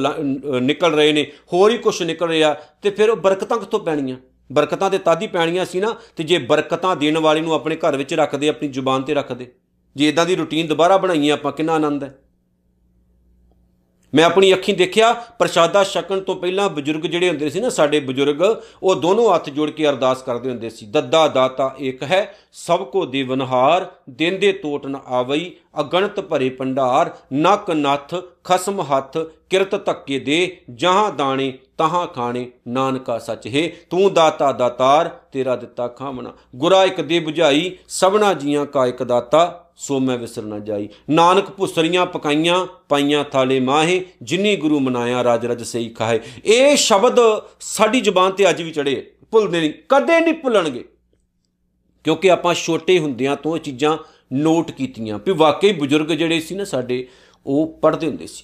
ਨਿਕਲ 0.61 0.95
ਰਹੇ 0.95 1.13
ਨੇ, 1.13 1.25
ਹੋਰ 1.53 1.71
ਹੀ 1.71 1.77
ਕੁਝ 1.77 2.01
ਨਿਕਲ 2.03 2.27
ਰਿਹਾ 2.27 2.53
ਤੇ 2.81 2.89
ਫਿਰ 2.89 3.09
ਉਹ 3.09 3.17
ਬਰਕਤਾਂ 3.17 3.57
ਕਿੱਥੋਂ 3.57 3.79
ਪੈਣੀਆਂ? 3.79 4.17
ਬਰਕਤਾਂ 4.49 4.89
ਤੇ 4.89 4.97
ਤਾਦੀ 4.97 5.27
ਪੈਣੀਆਂ 5.27 5.65
ਸੀ 5.65 5.79
ਨਾ 5.79 5.95
ਤੇ 6.15 6.23
ਜੇ 6.23 6.37
ਬਰਕਤਾਂ 6.39 6.95
ਦੇਣ 6.95 7.17
ਵਾਲੇ 7.17 7.41
ਨੂੰ 7.41 7.53
ਆਪਣੇ 7.53 7.75
ਘਰ 7.77 7.97
ਵਿੱਚ 7.97 8.13
ਰੱਖਦੇ, 8.13 8.49
ਆਪਣੀ 8.49 8.67
ਜ਼ੁਬਾਨ 8.69 9.03
ਤੇ 9.03 9.13
ਰੱਖਦੇ, 9.13 9.47
ਜੇ 9.95 10.09
ਇਦਾਂ 10.09 10.25
ਦੀ 10.25 10.35
ਰੁਟੀਨ 10.35 10.67
ਦੁਬਾਰਾ 10.67 10.97
ਬਣਾਈਏ 10.97 11.31
ਆਪਾਂ, 11.31 11.51
ਕਿੰਨਾ 11.51 11.73
ਆਨੰਦ 11.73 12.03
ਹੈ। 12.03 12.17
ਮੈਂ 14.15 14.23
ਆਪਣੀ 14.23 14.53
ਅੱਖੀਂ 14.53 14.73
ਦੇਖਿਆ, 14.73 15.13
ਪ੍ਰਸ਼ਾਦਾ 15.39 15.83
ਛਕਣ 15.83 16.19
ਤੋਂ 16.19 16.35
ਪਹਿਲਾਂ 16.35 16.69
ਬਜ਼ੁਰਗ 16.69 17.01
ਜਿਹੜੇ 17.01 17.29
ਹੁੰਦੇ 17.29 17.49
ਸੀ 17.49 17.59
ਨਾ, 17.59 17.69
ਸਾਡੇ 17.69 17.99
ਬਜ਼ੁਰਗ, 17.99 18.41
ਉਹ 18.83 18.95
ਦੋਨੋਂ 18.95 19.35
ਹੱਥ 19.35 19.49
ਜੋੜ 19.49 19.69
ਕੇ 19.69 19.89
ਅਰਦਾਸ 19.89 20.21
ਕਰਦੇ 20.23 20.49
ਹੁੰਦੇ 20.49 20.69
ਸੀ, 20.69 20.85
ਦੱਦਾ 20.85 21.27
ਦਾਤਾ 21.27 21.75
ਇੱਕ 21.79 22.03
ਹੈ, 22.03 22.35
ਸਭ 22.53 22.83
ਕੋ 22.83 23.05
ਦੇਵਨਹਾਰ, 23.05 23.85
ਦਿਨ 24.09 24.39
ਦੇ 24.39 24.51
ਟੋਟ 24.51 24.87
ਨ 24.87 24.97
ਆਵਈ, 25.07 25.51
ਅਗਣਤ 25.79 26.19
ਭਰੇ 26.19 26.49
ਪੰਡਾਰ 26.49 27.11
ਨਕ 27.33 27.71
ਨਥ, 27.71 28.15
ਖਸਮ 28.43 28.81
ਹੱਥ, 28.81 29.17
ਕਿਰਤ 29.49 29.75
ਧੱਕੇ 29.75 30.19
ਦੇ, 30.19 30.57
ਜਹਾਂ 30.69 31.11
ਦਾਣੇ, 31.11 31.53
ਤਹਾਂ 31.77 32.07
ਖਾਣੇ, 32.07 32.51
ਨਾਨਕਾ 32.67 33.19
ਸੱਚ 33.19 33.47
ਹੈ, 33.47 33.69
ਤੂੰ 33.89 34.13
ਦਾਤਾ 34.13 34.51
ਦਾਤਾਰ, 34.51 35.09
ਤੇਰਾ 35.31 35.55
ਦਿੱਤਾ 35.55 35.87
ਖਾਵਣਾ 35.87 36.33
ਗੁਰਾ 36.55 36.83
ਇੱਕ 36.83 37.01
ਦੇ 37.01 37.19
부ਝਾਈ 37.19 37.77
ਸਭਨਾ 37.87 38.33
ਜੀਆਂ 38.33 38.65
ਕਾ 38.65 38.85
ਇੱਕ 38.85 39.03
ਦਾਤਾ 39.03 39.62
ਸੋ 39.77 39.99
ਮੈਂ 39.99 40.17
ਵਿਸਰ 40.17 40.41
ਨਾ 40.41 40.59
ਜਾਈ। 40.59 40.89
ਨਾਨਕ 41.09 41.49
ਭੁਸਰੀਆਂ 41.49 42.05
ਪਕਾਈਆਂ, 42.05 42.67
ਪਾਈਆਂ 42.89 43.23
ਥਾਲੇ 43.23 43.59
ਮਾਹੇ, 43.59 44.05
ਜਿਨੀ 44.21 44.55
ਗੁਰੂ 44.55 44.79
ਮਨਾਇਆ, 44.79 45.23
ਰਾਜ 45.23 45.45
ਰਜ 45.45 45.63
ਸਹੀ 45.63 45.89
ਖਾਏ। 45.89 46.19
ਇਹ 46.45 46.75
ਸ਼ਬਦ 46.75 47.19
ਸਾਡੀ 47.59 48.01
ਜ਼ੁਬਾਨ 48.01 48.31
ਤੇ 48.31 48.49
ਅੱਜ 48.49 48.61
ਵੀ 48.61 48.71
ਚੜੇ 48.71 49.11
ਭੁੱਲਦੇ 49.31 49.59
ਨਹੀਂ, 49.59 49.73
ਕਦੇ 49.89 50.19
ਨਹੀਂ 50.19 50.33
ਭੁੱਲਣਗੇ। 50.33 50.85
ਕਿਉਂਕਿ 52.03 52.31
ਆਪਾਂ 52.31 52.53
ਛੋਟੇ 52.53 52.99
ਹੁੰਦਿਆਂ 52.99 53.35
ਤੋਂ 53.35 53.55
ਇਹ 53.55 53.61
ਚੀਜ਼ਾਂ 53.61 53.97
ਨੋਟ 54.33 54.71
ਕੀਤੀਆਂ। 54.71 55.19
ਵੀ 55.25 55.31
ਵਾਕਈ 55.31 55.71
ਬਜ਼ੁਰਗ 55.71 56.07
ਜਿਹੜੇ 56.07 56.39
ਸੀ 56.39 56.55
ਨਾ 56.55 56.63
ਸਾਡੇ, 56.63 57.07
ਉਹ 57.45 57.79
ਪੜ੍ਹਦੇ 57.81 58.07
ਹੁੰਦੇ 58.07 58.27
ਸੀ। 58.27 58.43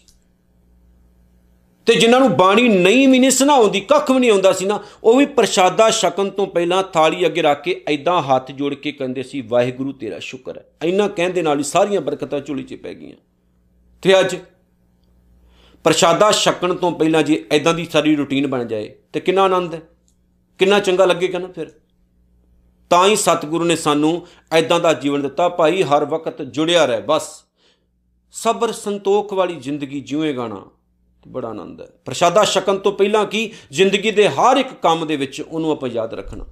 ਤੇ 1.90 1.96
ਜਿਨ੍ਹਾਂ 1.96 2.22
ਨੂੰ 2.22 2.38
ਬਾਣੀ 2.38 2.68
ਨਹੀਂ 2.68 3.08
ਵੀ 3.08 3.20
ਨਹੀਂ 3.20 3.32
ਸੁਣਾਉਂਦੀ, 3.32 3.80
ਕੱਖ 3.80 4.12
ਵੀ 4.12 4.20
ਨਹੀਂ 4.20 4.32
ਆਉਂਦਾ 4.32 4.54
ਸੀ 4.54 4.66
ਨਾ, 4.66 4.84
ਉਹ 5.04 5.18
ਵੀ 5.18 5.26
ਪ੍ਰਸ਼ਾਦਾ 5.26 5.90
ਛਕਣ 5.90 6.30
ਤੋਂ 6.30 6.48
ਪਹਿਲਾਂ 6.48 6.84
ਥਾਲੀ 6.84 7.26
ਅੱਗੇ 7.26 7.42
ਰੱਖ 7.42 7.64
ਕੇ 7.64 7.84
ਐਦਾਂ 7.88 8.22
ਹੱਥ 8.22 8.52
ਜੋੜ 8.52 8.74
ਕੇ 8.74 8.92
ਕਹਿੰਦੇ 8.92 9.24
ਸੀ, 9.24 9.42
ਵਾਹਿਗੁਰੂ, 9.42 9.92
ਤੇਰਾ 9.92 10.20
ਸ਼ੁਕਰ 10.20 10.58
ਹੈ। 10.58 10.66
ਇੰਨਾ 10.84 11.08
ਕਹਿੰਦੇ 11.08 11.42
ਨਾਲ 11.42 11.58
ਹੀ 11.58 11.64
ਸਾਰੀਆਂ 11.64 12.02
ਬਰਕਤਾਂ 12.02 12.40
ਝੋਲੀ 12.40 12.64
'ਚ 12.64 12.76
ਪੈ 12.76 12.94
ਗਈਆਂ। 12.94 13.16
ਤੇ 14.02 14.20
ਅੱਜ 14.20 14.36
ਪ੍ਰਸ਼ਾਦਾ 15.84 16.32
ਛਕਣ 16.32 16.76
ਤੋਂ 16.76 16.92
ਪਹਿਲਾਂ 16.92 17.24
ਜੇ 17.24 17.46
ਐਦਾਂ 17.52 17.74
ਦੀ 17.74 17.88
ਸਾਰੀ 17.92 18.16
ਰੁਟੀਨ 18.16 18.48
ਬਣ 18.48 18.66
ਜਾਏ, 18.66 18.96
ਤੇ 19.14 19.20
ਕਿੰਨਾ 19.20 19.44
ਆਨੰਦ 19.44 19.74
ਹੈ? 19.74 19.82
ਕਿੰਨਾ 20.60 20.80
ਚੰਗਾ 20.80 21.06
ਲੱਗੇਗਾ 21.06 21.40
ਨਾ 21.40 21.48
ਫਿਰ? 21.48 21.72
ਤਾਂ 22.90 23.08
ਹੀ 23.08 23.16
ਸਤਿਗੁਰੂ 23.16 23.66
ਨੇ 23.66 23.76
ਸਾਨੂੰ 23.76 24.28
ਐਦਾਂ 24.52 24.80
ਦਾ 24.80 24.94
ਜੀਵਨ 24.94 25.22
ਦਿੱਤਾ, 25.22 25.50
ਭਾਈ, 25.50 25.84
ਹਰ 25.84 26.06
ਵਕਤ 26.06 26.42
ਜੁੜਿਆ 26.42 26.86
ਰਹਿ, 26.86 27.02
ਬਸ 27.02 27.44
ਸਬਰ 28.32 28.72
ਸੰਤੋਖ 28.72 29.34
ਵਾਲੀ 29.34 29.56
ਜ਼ਿੰਦਗੀ 29.56 30.00
ਜਿਉਏਗਾ 30.00 30.48
ਨਾ। 30.48 30.66
ਬੜਾ 31.30 31.48
ਆਨੰਦ 31.48 31.82
ਹੈ। 31.82 31.88
ਪ੍ਰਸ਼ਾਦਾ 32.06 32.44
ਛਕਣ 32.44 32.78
ਤੋਂ 32.78 32.92
ਪਹਿਲਾਂ 32.92 33.26
ਕੀ 33.26 33.52
ਜ਼ਿੰਦਗੀ 33.72 34.12
ਦੇ 34.12 34.30
ਹਰ 34.30 34.58
ਇੱਕ 34.58 34.74
ਕੰਮ 34.74 35.08
ਦੇ 35.08 35.16
ਵਿੱਚ 35.16 35.42
ਉਹਨੂੰ 35.42 35.72
ਆਪਾਂ 35.72 35.90
ਯਾਦ 35.90 36.14
ਰੱਖਣਾ। 36.14 36.46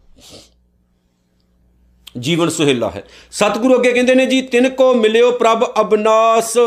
ਜੀਵਨ 2.19 2.49
ਸੁਹੇਲਾ 2.49 2.89
ਹੈ। 2.89 3.07
ਸਤਿਗੁਰੂ 3.31 3.75
ਅੱਗੇ 3.75 3.91
ਕਹਿੰਦੇ 3.91 4.15
ਨੇ 4.15 4.25
ਜੀ, 4.25 4.41
ਤਿੰਨ 4.41 4.69
ਕੋ 4.69 4.93
ਮਿਲਿਓ 4.93 5.31
ਪ੍ਰਭ 5.31 5.63
ਅਬਨਾਸ। 5.81 6.57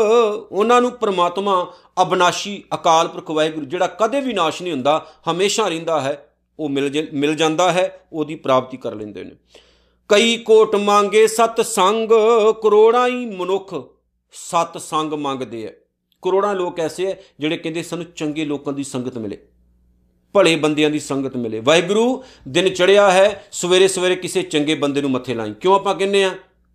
ਉਹਨਾਂ 0.51 0.81
ਨੂੰ 0.81 0.91
ਪ੍ਰਮਾਤਮਾ 0.91 1.73
ਅਬਨਾਸ਼ੀ, 2.01 2.63
ਅਕਾਲ 2.73 3.07
ਪੁਰਖ 3.07 3.31
ਵਾਹਿਗੁਰੂ, 3.31 3.65
ਜਿਹੜਾ 3.65 3.87
ਕਦੇ 3.87 4.21
ਵੀ 4.21 4.33
ਨਾਸ਼ 4.33 4.61
ਨਹੀਂ 4.61 4.73
ਹੁੰਦਾ, 4.73 5.05
ਹਮੇਸ਼ਾ 5.31 5.67
ਰਹਿੰਦਾ 5.67 6.01
ਹੈ, 6.01 6.35
ਉਹ 6.59 6.69
ਮਿਲ 6.69 7.07
ਮਿਲ 7.13 7.35
ਜਾਂਦਾ 7.35 7.71
ਹੈ, 7.71 8.07
ਉਹਦੀ 8.13 8.35
ਪ੍ਰਾਪਤੀ 8.35 8.77
ਕਰ 8.77 8.95
ਲੈਂਦੇ 8.95 9.23
ਨੇ। 9.23 9.31
ਕਈ 10.07 10.37
ਕੋਟ 10.37 10.75
ਮੰਗੇ 10.75 11.27
ਸਤ 11.27 11.61
ਸੰਗ 11.61 12.09
ਕਰੋੜਾਂ 12.61 13.07
ਹੀ 13.07 13.25
ਮਨੁੱਖ 13.25 13.75
ਸਤ 14.33 14.77
ਸੰਗ 14.77 15.13
ਮੰਗਦੇ 15.13 15.67
ਆ। 15.67 15.71
ਕਰੋੜਾਂ 16.21 16.53
ਲੋਕ 16.55 16.79
ਐਸੇ 16.79 17.05
ਹੈ 17.07 17.19
ਜਿਹੜੇ 17.39 17.57
ਕਹਿੰਦੇ 17.57 17.83
ਸਾਨੂੰ 17.83 18.05
ਚੰਗੇ 18.15 18.45
ਲੋਕਾਂ 18.45 18.73
ਦੀ 18.73 18.83
ਸੰਗਤ 18.83 19.17
ਮਿਲੇ, 19.17 19.37
ਭਲੇ 20.35 20.55
ਬੰਦਿਆਂ 20.55 20.89
ਦੀ 20.89 20.99
ਸੰਗਤ 20.99 21.35
ਮਿਲੇ। 21.37 21.59
ਵਾਹਿਗੁਰੂ, 21.59 22.23
ਦਿਨ 22.47 22.69
ਚੜਿਆ 22.69 23.11
ਹੈ, 23.11 23.43
ਸਵੇਰੇ 23.51 23.87
ਸਵੇਰੇ 23.87 24.15
ਕਿਸੇ 24.15 24.41
ਚੰਗੇ 24.41 24.75
ਬੰਦੇ 24.75 25.01
ਨੂੰ 25.01 25.11
ਮੱਥੇ 25.11 25.33
ਲਾਈ। 25.33 25.53
ਕਿਉਂ 25.53 25.75
ਆਪਾਂ 25.75 25.95
ਕਹਿੰਨੇ 25.95 26.23
ਆ 26.23 26.31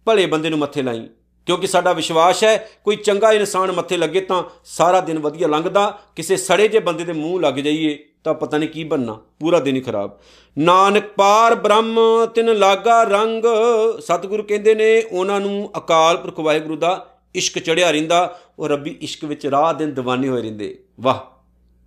ਭਲੇ 0.07 0.27
ਬੰਦੇ 0.27 0.51
ਨੂੰ 0.51 0.59
ਮੱਥੇ 0.59 0.83
ਲਾਈ। 0.83 1.09
ਕਿਉਂਕਿ 1.47 1.67
ਸਾਡਾ 1.67 1.93
ਵਿਸ਼ਵਾਸ 1.93 2.43
ਹੈ, 2.45 2.57
ਕੋਈ 2.85 2.97
ਚੰਗਾ 2.97 3.33
ਇਨਸਾਨ 3.33 3.73
ਮੱਥੇ 3.73 3.97
ਲੱਗੇ 3.97 4.21
ਤਾਂ 4.21 4.43
ਸਾਰਾ 4.65 5.01
ਦਿਨ 5.01 5.19
ਵਧੀਆ 5.19 5.49
ਲੰਘਦਾ। 5.49 5.99
ਕਿਸੇ 6.17 6.37
ਸੜੇ 6.37 6.69
ਜੇ 6.69 6.79
ਬੰਦੇ 6.79 7.05
ਦੇ 7.05 7.13
ਮੂੰਹ 7.13 7.41
ਲੱਗ 7.41 7.55
ਜਾਈਏ 7.55 7.99
ਤਾਂ 8.25 8.35
ਪਤਾ 8.35 8.59
ਨਹੀਂ 8.59 8.69
ਕੀ 8.69 8.85
ਬੰਨਾ 8.85 9.19
ਪੂਰਾ 9.41 9.61
ਦਿਨ 9.61 9.77
ਹੀ 9.77 9.81
ਖਰਾਬ। 9.81 10.19
ਨਾਨਕ 10.59 11.07
ਪਾਰ 11.07 11.55
ਬ੍ਰਹਮ, 11.55 11.99
ਤਿਨ 12.35 12.53
ਲਾਗਾ 12.59 13.03
ਰੰਗ। 13.03 13.45
ਸਤਿਗੁਰੂ 14.01 14.43
ਕਹਿੰਦੇ 14.43 14.75
ਨੇ, 14.75 15.03
ਉਹਨਾਂ 15.03 15.41
ਨੂੰ 15.41 15.71
ਅਕਾਲ 15.77 16.17
ਪੁਰਖ 16.17 16.41
ਵਾਹਿਗੁਰੂ 16.41 16.77
ਦਾ 16.77 17.07
ਇਸ਼ਕ 17.37 17.59
ਚੜਿਆ 17.59 17.91
ਰਹਿੰਦਾ, 17.91 18.39
ਉਹ 18.59 18.69
ਰੱਬੀ 18.69 18.97
ਇਸ਼ਕ 19.01 19.25
ਵਿੱਚ 19.25 19.47
ਰਾਹ 19.47 19.75
ਦਿਨ 19.75 19.95
دیਵਾਨੇ 19.99 20.29
ਹੋਏ 20.29 20.43
ਰਹਿੰਦੇ। 20.43 20.79
ਵਾਹ, 21.01 21.19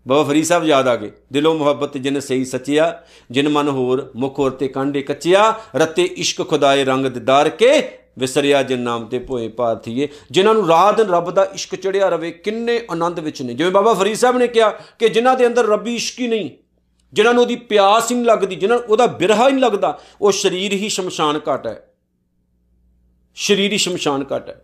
ਬਾਬਾ 0.07 0.23
ਫਰੀਦ 0.23 0.45
ਸਾਹਿਬ 0.45 0.65
ਯਾਦ 0.65 0.87
ਆ 0.87 0.95
ਗਏ। 0.95 1.11
ਦਿਲੋਂ 1.33 1.55
ਮੁਹੱਬਤ 1.55 1.97
ਜਿਨ 1.97 2.19
ਸਹੀ 2.19 2.45
ਸੱਚਿਆ, 2.45 3.03
ਜਿਨ 3.31 3.49
ਮਨ 3.49 3.69
ਹੋਰ, 3.69 4.11
ਮੁਖ 4.15 4.39
ਹੋਰ 4.39 4.51
ਤੇ 4.51 4.67
ਕਾਂਡੇ 4.67 5.01
ਕੱਚਿਆ, 5.01 5.53
ਰਤੇ 5.75 6.03
ਇਸ਼ਕ 6.03 6.47
ਖੁਦਾਏ 6.49 6.83
ਰੰਗ 6.85 7.05
ਦਿਦਾਰ 7.05 7.49
ਕੇ 7.49 7.91
ਵਿਸਰਿਆ, 8.19 8.61
ਜਿਨ 8.63 8.79
ਨਾਮ 8.79 9.05
ਤੇ 9.05 9.19
ਭੋਏ 9.19 9.47
ਪਾਥੀਏ 9.47 10.07
ਜਿਨ੍ਹਾਂ 10.31 10.53
ਨੂੰ 10.55 10.67
ਰਾਤ 10.67 10.97
ਦਿਨ 10.97 11.09
ਰੱਬ 11.09 11.31
ਦਾ 11.31 11.43
ਇਸ਼ਕ 11.43 11.75
ਚੜਿਆ 11.75 12.09
ਰਵੇ, 12.09 12.31
ਕਿੰਨੇ 12.31 12.81
ਆਨੰਦ 12.91 13.19
ਵਿੱਚ 13.19 13.41
ਨੇ। 13.41 13.53
ਜਿਵੇਂ 13.53 13.71
ਬਾਬਾ 13.71 13.93
ਫਰੀਦ 13.93 14.17
ਸਾਹਿਬ 14.17 14.37
ਨੇ 14.37 14.47
ਕਿਹਾ 14.47 14.69
ਕਿ 14.69 15.09
ਜਿਨ੍ਹਾਂ 15.09 15.35
ਦੇ 15.35 15.47
ਅੰਦਰ 15.47 15.65
ਰੱਬੀ 15.65 15.95
ਇਸ਼ਕ 15.95 16.19
ਹੀ 16.19 16.27
ਨਹੀਂ, 16.27 16.49
ਜਿਨ੍ਹਾਂ 17.13 17.33
ਨੂੰ 17.33 17.43
ਉਹਦੀ 17.43 17.55
ਪਿਆਸ 17.55 18.11
ਹੀ 18.11 18.15
ਨਹੀਂ 18.15 18.25
ਲੱਗਦੀ, 18.25 18.55
ਜਿਨ੍ਹਾਂ 18.55 18.79
ਨੂੰ 18.79 18.87
ਉਹਦਾ 18.87 19.05
ਬਿਰਹਾ 19.05 19.47
ਹੀ 19.47 19.51
ਨਹੀਂ 19.53 19.63
ਲੱਗਦਾ, 19.63 19.99
ਉਹ 20.21 20.31
ਸਰੀਰ 20.31 20.73
ਹੀ 20.73 20.89
ਸ਼ਮਸ਼ਾਨ 20.89 21.39
ਘਾਟ 21.47 21.67
ਹੈ। 21.67 21.85
ਸਰੀਰ 23.35 23.71
ਹੀ 23.71 23.77
ਸ਼ਮਸ਼ਾਨ 23.77 24.25
ਘਾਟ 24.31 24.49
ਹੈ। 24.49 24.61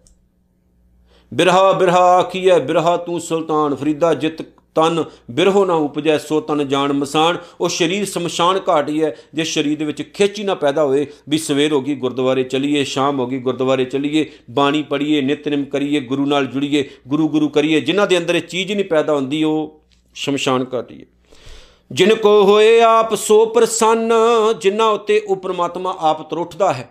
ਬਿਰਹਾ 1.32 1.72
ਬਿਰਹਾ 1.72 2.04
ਆਖੀਐ, 2.18 2.60
ਬਿਰਹਾ 2.60 2.98
ਤੂੰ 2.98 3.20
ਸੁਲਤਾਨ, 3.22 3.76
ਫਰੀਦਾ 3.76 4.14
ਜਿਤ 4.14 4.42
ਤਨ, 4.76 5.04
ਬਿਰਹੋ 5.32 5.64
ਨਾ 5.66 5.74
ਉਪਜੈ 5.74 6.18
ਸੋ 6.18 6.40
ਤਨ 6.42 6.68
ਜਾਣ 6.68 6.94
ਮਸਾਨ। 6.94 7.38
ਉਹ 7.62 7.70
ਸਰੀਰ 7.70 8.06
ਸ਼ਮਸ਼ਾਨ 8.06 8.60
ਘਾਟ 8.70 8.90
ਹੀ 8.90 9.04
ਹੈ 9.04 9.16
ਜੇ 9.34 9.44
ਸਰੀਰ 9.44 9.78
ਦੇ 9.80 9.86
ਵਿੱਚ 9.86 10.02
ਖੇਚੀ 10.14 10.44
ਨਾ 10.44 10.56
ਪੈਦਾ 10.56 10.84
ਹੋਏ, 10.84 11.06
ਵੀ 11.30 11.38
ਸਵੇਰ 11.38 11.74
ਹੋ 11.74 11.82
ਗਈ 11.82 11.96
ਗੁਰਦੁਆਰੇ 11.96 12.44
ਚਲੀਏ, 12.44 12.84
ਸ਼ਾਮ 12.84 13.20
ਹੋ 13.20 13.28
ਗਈ 13.28 13.40
ਗੁਰਦੁਆਰੇ 13.40 13.86
ਚਲੀਏ, 13.86 14.26
ਬਾਣੀ 14.52 14.84
ਪੜ੍ਹੀਏ 14.84 15.22
ਨਿਤਨੇਮ 15.22 15.64
ਕਰੀਏ, 15.66 16.00
ਗੁਰੂ 16.02 16.26
ਨਾਲ 16.26 16.46
ਜੁੜੀਏ, 16.46 16.84
ਗੁਰੂ 17.08 17.30
ਗੁਰੂ 17.30 17.50
ਕਰੀਏ, 17.50 17.80
ਜਿਨ੍ਹਾਂ 17.82 18.08
ਦੇ 18.08 18.18
ਅੰਦਰ 18.18 18.36
ਇਹ 18.36 18.42
ਚੀਜ਼ 18.42 18.72
ਨਹੀਂ 18.72 18.86
ਪੈਦਾ 18.86 19.16
ਹੁੰਦੀ, 19.16 19.44
ਉਹ 19.44 19.82
ਸ਼ਮਸ਼ਾਨ 20.16 20.66
ਘਾਟ 20.74 20.92
ਹੀ 20.92 21.00
ਹੈ 21.00 21.06
ਜਿਨ 21.92 22.14
ਕੋ 22.16 22.30
ਹੋਏ 22.44 22.80
ਆਪ 22.82 23.16
ਸੋ 23.16 23.46
ਪ੍ਰਸੰਨ, 23.46 24.14
ਜਿਨ੍ਹਾਂ 24.62 24.88
ਉੱਤੇ 24.90 25.22
ਉਹ 25.28 25.36
ਪ੍ਰਮਾਤਮਾ 25.36 25.96
ਆਪ 26.00 26.30
ਤਰੁੱਠਦਾ 26.30 26.74
ਹੈ, 26.74 26.90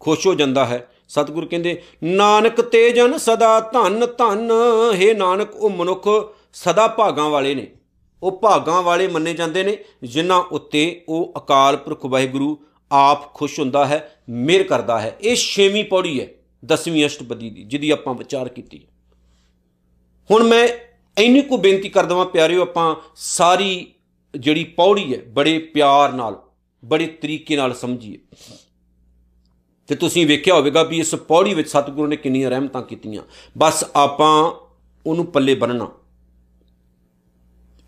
ਖੁਸ਼ 0.00 0.26
ਹੋ 0.26 0.34
ਜਾਂਦਾ 0.34 0.64
ਹੈ 0.66 0.86
ਸਤਿਗੁਰ 1.08 1.46
ਕਹਿੰਦੇ, 1.46 1.82
ਨਾਨਕ 2.04 2.60
ਤੇ 2.60 2.90
ਜਨ 2.90 3.16
ਸਦਾ 3.18 3.60
ਧਨ 3.72 4.06
ਧਨ, 4.18 4.50
ਹੈ 4.94 5.14
ਨਾਨਕ 5.14 5.54
ਉਹ 5.54 5.70
ਮਨੁੱਖ 5.70 6.08
ਸਦਾ 6.52 6.86
ਭਾਗਾਂ 6.88 7.28
ਵਾਲੇ 7.30 7.54
ਨੇ। 7.54 7.66
ਉਹ 8.22 8.38
ਭਾਗਾਂ 8.38 8.82
ਵਾਲੇ 8.82 9.06
ਮੰਨੇ 9.08 9.34
ਜਾਂਦੇ 9.34 9.62
ਨੇ, 9.62 9.76
ਜਿਨ੍ਹਾਂ 10.02 10.38
ਉੱਤੇ 10.52 11.04
ਉਹ 11.08 11.32
ਅਕਾਲ 11.36 11.76
ਪੁਰਖ 11.76 12.06
ਵਾਹਿਗੁਰੂ 12.06 12.56
ਆਪ 12.90 13.34
ਖੁਸ਼ 13.34 13.58
ਹੁੰਦਾ 13.60 13.84
ਹੈ, 13.86 14.18
ਮਿਹਰ 14.28 14.62
ਕਰਦਾ 14.62 14.98
ਹੈ। 15.00 15.16
ਇਹ 15.20 15.36
ਛੇਵੀਂ 15.36 15.84
ਪੌੜੀ 15.84 16.20
ਹੈ, 16.20 16.26
ਦਸਵੀਂ 16.64 17.06
ਅਸ਼ਟਪਦੀ 17.06 17.50
ਦੀ, 17.50 17.62
ਜਿਹਦੀ 17.62 17.90
ਆਪਾਂ 17.90 18.14
ਵਿਚਾਰ 18.14 18.48
ਕੀਤੀ 18.48 18.86
ਹੁਣ 20.30 20.42
ਮੈਂ 20.42 20.68
ਇੰਨੀ 21.16 21.40
ਕੋ 21.40 21.56
ਬੇਨਤੀ 21.56 21.88
ਕਰ 21.88 22.06
ਦਵਾਂ 22.06 22.26
ਪਿਆਰਿਓ, 22.26 22.62
ਆਪਾਂ 22.62 22.94
ਸਾਰੀ 23.16 23.94
ਜਿਹੜੀ 24.34 24.64
ਪੌੜੀ 24.64 25.14
ਹੈ, 25.14 25.18
ਬੜੇ 25.28 25.58
ਪਿਆਰ 25.74 26.12
ਨਾਲ, 26.12 26.36
ਬੜੇ 26.82 27.06
ਤਰੀਕੇ 27.06 27.56
ਨਾਲ 27.56 27.74
ਸਮਝੀਏ। 27.74 28.18
ਤੇ 29.86 29.94
ਤੁਸੀਂ 29.94 30.26
ਵੇਖਿਆ 30.26 30.54
ਹੋਵੇਗਾ 30.54 30.82
ਵੀ 30.82 30.98
ਇਸ 30.98 31.14
ਪੌੜੀ 31.14 31.54
ਵਿੱਚ 31.54 31.68
ਸਤਿਗੁਰੂ 31.68 32.06
ਨੇ 32.06 32.16
ਕਿੰਨੀਆਂ 32.16 32.50
ਰਹਿਮਤਾਂ 32.50 32.82
ਕੀਤੀਆਂ। 32.82 33.22
ਬਸ 33.58 33.84
ਆਪਾਂ 33.96 34.52
ਉਹਨੂੰ 35.06 35.26
ਪੱਲੇ 35.26 35.54
ਬੰਨਣਾ 35.54 35.90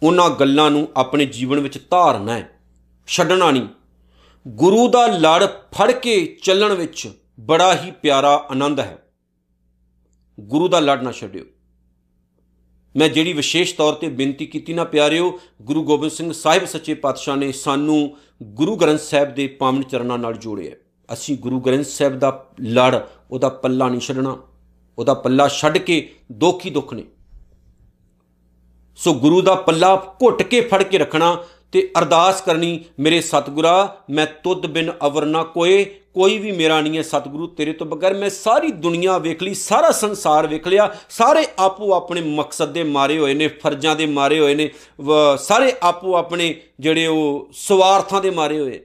ਉਹਨਾਂ 0.03 0.31
ਗੱਲਾਂ 0.31 0.71
ਨੂੰ 0.71 0.89
ਆਪਣੇ 0.97 1.27
ਜੀਵਨ 1.27 1.61
ਵਿੱਚ 1.61 1.79
ਧਾਰਨਾ 1.91 2.35
ਹੈ। 2.35 2.51
ਛੱਡਣਾ 3.07 3.51
ਨਹੀਂ। 3.51 3.69
ਗੁਰੂ 4.49 4.91
ਦਾ 4.91 5.07
ਲੜ 5.07 5.47
ਫੜ 5.47 5.91
ਕੇ 5.91 6.39
ਚੱਲਣ 6.43 6.73
ਵਿੱਚ 6.73 7.09
ਬੜਾ 7.41 7.83
ਹੀ 7.83 7.91
ਪਿਆਰਾ 7.91 8.47
ਆਨੰਦ 8.51 8.81
ਹੈ। 8.81 9.03
ਗੁਰੂ 10.41 10.69
ਦਾ 10.69 10.81
ਲੜ 10.81 11.03
ਨਾ 11.03 11.13
ਛੱਡਿਓ। 11.13 11.45
ਮੈਂ 12.97 13.09
ਜਿਹੜੀ 13.09 13.33
ਵਿਸ਼ੇਸ਼ 13.33 13.75
ਤੌਰ 13.75 13.93
ਤੇ 13.93 14.09
ਬੇਨਤੀ 14.09 14.47
ਕੀਤੀ 14.47 14.73
ਨਾ 14.73 14.85
ਪਿਆਰਿਓ, 14.85 15.41
ਗੁਰੂ 15.63 15.85
ਗੋਬਿੰਦ 15.85 16.13
ਸਿੰਘ 16.13 16.33
ਸਾਹਿਬ 16.33 16.65
ਸੱਚੇ 16.65 16.95
ਪਾਤਸ਼ਾਹ 16.95 17.37
ਨੇ 17.37 17.53
ਸਾਨੂੰ 17.53 18.17
ਗੁਰੂ 18.43 18.77
ਗ੍ਰੰਥ 18.77 19.01
ਸਾਹਿਬ 19.01 19.35
ਦੇ 19.35 19.47
ਪਾਵਨ 19.47 19.83
ਚਰਨਾਂ 19.83 20.19
ਨਾਲ 20.19 20.35
ਜੋੜਿਆ 20.35 20.73
ਅਸੀਂ 21.13 21.37
ਗੁਰੂ 21.39 21.61
ਗ੍ਰੰਥ 21.61 21.87
ਸਾਹਿਬ 21.87 22.19
ਦਾ 22.19 22.31
ਲੜ, 22.63 22.97
ਉਹਦਾ 23.31 23.49
ਪੱਲਾ 23.49 23.89
ਨਹੀਂ 23.89 24.01
ਛੱਡਣਾ, 24.01 24.37
ਉਹਦਾ 24.99 25.15
ਪੱਲਾ 25.15 25.49
ਛੱਡ 25.49 25.79
ਕੇ 25.79 26.09
ਦੁੱਖ 26.33 26.65
ਹੀ 26.67 26.71
ਦੁੱਖ 26.71 26.95
ਨੇ। 26.95 27.05
ਸੋ 28.99 29.15
ਗੁਰੂ 29.15 29.41
ਦਾ 29.43 29.55
ਪੱਲਾ 29.57 29.95
ਘੁੱਟ 30.23 30.43
ਕੇ 30.43 30.61
ਫੜ 30.63 30.83
ਕੇ 30.83 30.99
ਰੱਖਣਾ 30.99 31.37
ਤੇ 31.73 31.91
ਅਰਦਾਸ 31.99 32.41
ਕਰਨੀ, 32.41 32.85
ਮੇਰੇ 32.99 33.21
ਸਤਿਗੁਰਾ, 33.21 33.97
ਮੈਂ 34.11 34.27
ਤੁਧ 34.45 34.67
ਬਿਨ 34.67 34.93
ਅਵਰ 35.07 35.25
ਨਾ 35.27 35.43
ਕੋਏ, 35.45 35.85
ਕੋਈ 36.15 36.39
ਵੀ 36.39 36.53
ਮੇਰਾ 36.53 36.81
ਨਹੀਂ 36.81 36.97
ਹੈ 36.97 37.03
ਸਤਿਗੁਰੂ, 37.03 37.47
ਤੇਰੇ 37.47 37.73
ਤੋਂ 37.73 37.87
ਬਗੈਰ 37.87 38.15
ਮੈਂ 38.15 38.31
ਸਾਰੀ 38.31 38.71
ਦੁਨੀਆ 38.73 39.17
ਵੇਖ 39.19 39.43
ਲਈ, 39.43 39.55
ਸਾਰਾ 39.55 39.91
ਸੰਸਾਰ 39.91 40.47
ਵੇਖ 40.47 40.69
ਲਿਆ, 40.69 40.91
ਸਾਰੇ 41.11 41.47
ਆਪੋ 41.59 41.93
ਆਪਣੇ 41.95 42.21
ਮਕਸਦ 42.23 42.73
ਦੇ 42.73 42.85
ਮਾਰੇ 42.85 43.19
ਹੋਏ 43.19 43.35
ਨੇ, 43.35 43.49
ਫਰਜ਼ਾਂ 43.49 43.97
ਦੇ 43.97 44.07
ਮਾਰੇ 44.07 44.39
ਹੋਏ 44.41 44.55
ਨੇ 44.55 44.71
ਸਾਰੇ 45.39 45.73
ਆਪੋ 45.83 46.15
ਆਪਣੇ 46.17 46.55
ਜਿਹੜੇ 46.81 47.07
ਉਹ 47.07 47.49
ਸਵਾਰਥਾਂ 47.53 48.21
ਦੇ 48.21 48.31
ਮਾਰੇ 48.31 48.59
ਹੋਏ। 48.61 48.85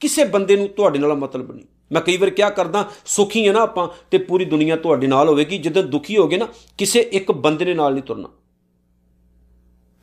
ਕਿਸੇ 0.00 0.24
ਬੰਦੇ 0.24 0.56
ਨੂੰ 0.56 0.68
ਤੁਹਾਡੇ 0.68 0.98
ਨਾਲ 0.98 1.14
ਮਤਲਬ 1.14 1.52
ਨਹੀਂ। 1.52 1.66
ਮੈਂ 1.92 2.02
ਕਈ 2.02 2.16
ਵਾਰ 2.16 2.30
ਕਿਹਾ 2.30 2.50
ਕਰਦਾ, 2.50 2.90
ਸੁਖੀ 3.06 3.48
ਹੈ 3.48 3.52
ਨਾ 3.52 3.60
ਆਪਾਂ 3.60 3.88
ਤੇ 4.10 4.18
ਪੂਰੀ 4.18 4.44
ਦੁਨੀਆ 4.44 4.76
ਤੁਹਾਡੇ 4.76 5.06
ਨਾਲ 5.06 5.28
ਹੋਵੇਗੀ। 5.28 5.58
ਜਦੋਂ 5.58 5.82
ਦੁਖੀ 5.82 6.16
ਹੋਗੇ 6.16 6.36
ਨਾ, 6.36 6.48
ਕਿਸੇ 6.78 7.00
ਇੱਕ 7.00 7.32
ਬੰਦੇ 7.32 7.64
ਦੇ 7.64 7.74
ਨਾਲ 7.74 7.92
ਨਹੀਂ 7.92 8.02
ਤੁਰਨਾ। 8.02 8.28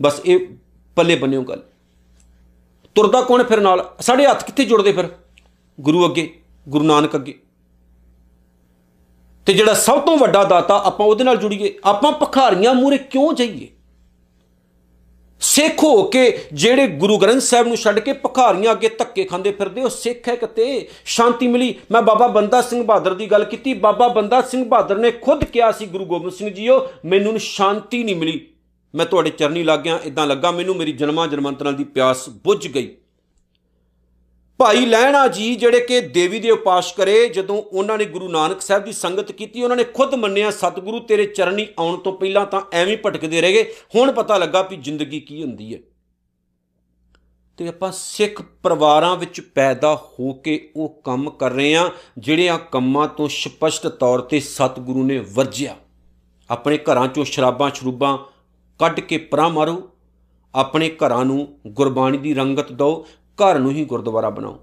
ਬਸ 0.02 0.22
ਇਹ 0.26 0.48
ਪੱਲੇ 0.96 1.16
ਬੰਨਿਓ 1.16 1.42
ਗੱਲ। 1.42 1.64
ਤੁਰਦਾ 2.96 3.22
ਕੌਣ 3.22 3.44
ਫਿਰ 3.44 3.62
ਨਾਲ? 3.62 3.94
ਸਾਡੇ 4.00 4.28
ਹੱਥ 4.28 4.46
ਕਿੱਥੇ 4.46 4.66
ਜੁੜਦੇ 4.66 4.92
ਫਿਰ? 4.92 5.10
ਗੁਰੂ 5.80 6.06
ਅੱਗੇ, 6.06 6.42
ਗੁਰੂ 6.70 6.84
ਨਾਨਕ 6.84 7.16
ਅੱਗੇ। 7.16 7.40
ਤੇ 9.46 9.54
ਜਿਹੜਾ 9.54 9.74
ਸਭ 9.74 10.02
ਤੋਂ 10.02 10.18
ਵੱਡਾ 10.18 10.44
ਦਾਤਾ 10.44 10.82
ਆਪਾਂ 10.86 11.06
ਉਹਦੇ 11.06 11.24
ਨਾਲ 11.24 11.38
ਜੁੜੀਏ। 11.38 11.80
ਆਪਾਂ 11.86 12.12
ਭਖਾਰੀਆਂ 12.12 12.74
ਮੂਰੇ 12.74 12.98
ਕਿਉਂ 12.98 13.34
ਜਾਈਏ? 13.34 13.68
ਸਿੱਖ 15.42 15.84
ਹੋ 15.84 16.04
ਕੇ 16.04 16.46
ਜਿਹੜੇ 16.54 16.88
ਗੁਰੂ 16.88 17.18
ਗ੍ਰੰਥ 17.18 17.42
ਸਾਹਿਬ 17.42 17.68
ਨੂੰ 17.68 17.78
ਛੱਡ 17.78 18.00
ਕੇ 18.00 18.14
ਭਖਾਰੀਆਂ 18.14 18.72
ਅੱਗੇ 18.72 18.90
ਧੱਕੇ 18.90 19.24
ਖਾਂਦੇ 19.24 19.52
ਫਿਰਦੇ, 19.52 19.82
ਉਹ 19.82 19.90
ਸਿੱਖ 19.90 20.30
ਹੈ 20.30 20.36
ਕਿਤੇ? 20.36 20.88
ਸ਼ਾਂਤੀ 21.06 21.48
ਮਿਲੀ। 21.48 21.76
ਮੈਂ 21.92 22.02
ਬਾਬਾ 22.02 22.28
ਬੰਦਾ 22.28 22.62
ਸਿੰਘ 22.62 22.84
ਬਹਾਦਰ 22.84 23.14
ਦੀ 23.14 23.28
ਗੱਲ 23.28 23.44
ਕੀਤੀ। 23.44 23.74
ਬਾਬਾ 23.74 24.08
ਬੰਦਾ 24.08 24.42
ਸਿੰਘ 24.42 24.66
ਬਹਾਦਰ 24.66 24.98
ਨੇ 24.98 25.12
ਖੁਦ 25.12 25.44
ਕਿਹਾ 25.44 25.72
ਸੀ, 25.72 25.86
ਗੁਰੂ 25.86 26.06
ਗੋਬਿੰਦ 26.06 26.34
ਸਿੰਘ 26.34 26.50
ਜੀਓ, 26.50 26.88
ਮੈਨੂੰ 27.06 27.40
ਸ਼ਾਂਤੀ 27.40 28.04
ਨਹੀਂ 28.04 28.16
ਮਿਲੀ। 28.16 28.48
ਮੈਂ 28.96 29.06
ਤੁਹਾਡੇ 29.06 29.30
ਚਰਨੀ 29.30 29.64
ਲੱਗ 29.64 29.80
ਗਿਆ 29.80 30.00
ਇਦਾਂ 30.04 30.28
ਲੱਗਾ, 30.28 30.52
ਮੈਨੂੰ 30.52 30.76
ਮੇਰੀ 30.76 30.92
ਜਨਮਾਂ 30.92 31.28
ਜਨਮੰਤਰਾਂ 31.28 31.74
ਦੀ 31.74 31.84
ਪਿਆਸ 31.84 32.30
ਬੁੱਝ 32.30 32.68
ਗਈ। 32.68 32.96
ਭਾਈ 34.58 34.86
ਲੈਣਾ 34.86 35.28
ਜੀ 35.28 35.56
ਜਿਹੜੇ 35.56 35.80
ਕਿ 35.80 36.02
ਦੇਵੀ 36.02 36.40
ਦੇ 36.40 36.52
ਉਪਾਸ 36.52 36.92
ਕਰੇ, 36.92 37.30
ਜਦੋਂ 37.30 37.62
ਉਹਨਾਂ 37.62 37.98
ਨੇ 37.98 38.06
ਗੁਰੂ 38.06 38.30
ਨਾਨਕ 38.30 38.62
ਸਾਹਿਬ 38.62 38.84
ਦੀ 38.84 38.92
ਸੰਗਤ 38.92 39.32
ਕੀਤੀ, 39.32 39.64
ਉਹਨਾਂ 39.64 39.78
ਨੇ 39.78 39.84
ਖੁਦ 39.84 40.16
ਮੰਨਿਆ, 40.16 40.52
ਸਤਿਗੁਰੂ, 40.52 41.00
ਤੇਰੇ 41.00 41.26
ਚਰਨੀ 41.26 41.68
ਆਉਣ 41.80 41.98
ਤੋਂ 41.98 42.14
ਪਹਿਲਾਂ 42.14 42.46
ਤਾਂ 42.46 42.62
ਐਵੇਂ 42.74 42.98
ਭਟਕਦੇ 43.06 43.42
ਰਹੇਗੇ 43.42 43.74
ਹੁਣ 43.96 44.12
ਪਤਾ 44.12 44.38
ਲੱਗਾ 44.38 44.62
ਵੀ 44.62 44.78
ਜ਼ਿੰਦਗੀ 44.78 45.20
ਕੀ 45.20 45.44
ਹੁੰਦੀ 45.44 45.74
ਹੈ। 45.74 45.80
ਤੇ 47.58 47.68
ਆਪਾਂ 47.68 47.92
ਸਿੱਖ 47.92 48.42
ਪਰਿਵਾਰਾਂ 48.42 49.16
ਵਿੱਚ 49.16 49.42
ਪੈਦਾ 49.42 49.96
ਹੋ 49.96 50.34
ਕੇ 50.34 50.72
ਉਹ 50.76 51.02
ਕੰਮ 51.04 51.30
ਕਰ 51.30 51.52
ਰਹੇ 51.52 51.76
ਆ 51.76 51.92
ਜਿਹੜੇ 52.18 52.50
ਆ 52.50 52.58
ਕੰਮਾਂ 52.58 53.08
ਤੋਂ 53.08 53.28
ਸਪਸ਼ਟ 53.28 53.88
ਤੌਰ 53.88 54.20
ਤੇ 54.20 54.40
ਸਤਿਗੁਰੂ 54.40 55.04
ਨੇ 55.04 55.18
ਵਰਜਿਆ। 55.18 55.76
ਆਪਣੇ 56.50 56.78
ਘਰਾਂ 56.78 57.08
ਚੋਂ 57.08 57.26
ਸ਼ਰਾਬਾਂ, 57.26 57.72
ਸ਼ਰੂਬਾਂ 57.74 58.18
ਕੱਢ 58.80 59.00
ਕੇ 59.00 59.18
ਪਰਾਂ 59.18 59.50
ਮਾਰੋ। 59.50 59.90
ਆਪਣੇ 60.56 60.90
ਘਰਾਂ 60.90 61.26
ਨੂੰ 61.26 61.60
ਗੁਰਬਾਣੀ 61.68 62.18
ਦੀ 62.18 62.34
ਰੰਗਤ 62.34 62.72
ਦਿਓ। 62.72 63.08
ਘਰ 63.44 63.60
ਨੂੰ 63.60 63.72
ਹੀ 63.72 63.86
ਗੁਰਦੁਆਰਾ 63.86 64.30
ਬਣਾਓ। 64.30 64.60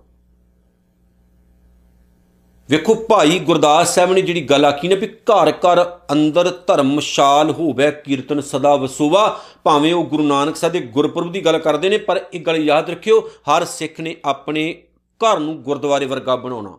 ਵੇਖੋ 2.71 2.95
ਭਾਈ 2.95 3.39
ਗੁਰਦਾਸ 3.39 3.95
ਸਾਹਿਬ 3.95 4.13
ਨੇ 4.13 4.23
ਜਿਹੜੀ 4.23 4.41
ਗੱਲ 4.41 4.65
ਆਖੀ 4.65 4.89
ਨੇ 4.89 4.95
ਵੀ 4.95 5.07
ਘਰ 5.07 5.51
ਘਰ 5.51 5.99
ਅੰਦਰ 6.13 6.63
ਧਰਮਸ਼ਾਲ 6.67 7.51
ਹੋਵੇ, 7.51 7.91
ਕੀਰਤਨ 7.91 8.41
ਸਦਾ 8.41 8.77
ਵਸੂਵਾ, 8.77 9.41
ਭਾਵੇਂ 9.65 9.95
ਉਹ 9.95 10.05
ਗੁਰੂ 10.05 10.23
ਨਾਨਕ 10.23 10.57
ਸਾਹਿਬ 10.57 10.73
ਦੇ 10.73 10.81
ਗੁਰਪੁਰਬ 10.81 11.33
ਦੀ 11.33 11.45
ਗੱਲ 11.45 11.59
ਕਰਦੇ 11.59 11.89
ਨੇ, 11.89 11.99
ਪਰ 11.99 12.25
ਇੱਕ 12.33 12.47
ਗੱਲ 12.47 12.57
ਯਾਦ 12.57 12.91
ਰੱਖਿਓ, 12.91 13.21
ਹਰ 13.21 13.65
ਸਿੱਖ 13.65 14.01
ਨੇ 14.01 14.17
ਆਪਣੇ 14.25 14.83
ਘਰ 15.01 15.39
ਨੂੰ 15.39 15.63
ਗੁਰਦੁਆਰੇ 15.63 16.07
ਵਰਗਾ 16.07 16.37
ਬਣਾਉਣਾ। 16.37 16.79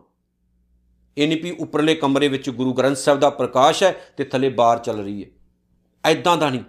ਇਹ 1.18 1.28
ਨਹੀਂ 1.28 1.42
ਵੀ 1.42 1.50
ਉੱਪਰਲੇ 1.50 1.94
ਕਮਰੇ 1.94 2.28
ਵਿੱਚ 2.28 2.50
ਗੁਰੂ 2.50 2.72
ਗ੍ਰੰਥ 2.72 2.96
ਸਾਹਿਬ 2.96 3.20
ਦਾ 3.20 3.30
ਪ੍ਰਕਾਸ਼ 3.30 3.82
ਹੈ 3.82 3.96
ਤੇ 4.16 4.24
ਥੱਲੇ 4.24 4.48
ਬਾਹਰ 4.48 4.78
ਚੱਲ 4.78 4.96
ਰਹੀ 4.96 5.24
ਹੈ। 5.24 5.30
ਐਦਾਂ 6.04 6.36
ਦਾ 6.36 6.50
ਨਹੀਂ। 6.50 6.60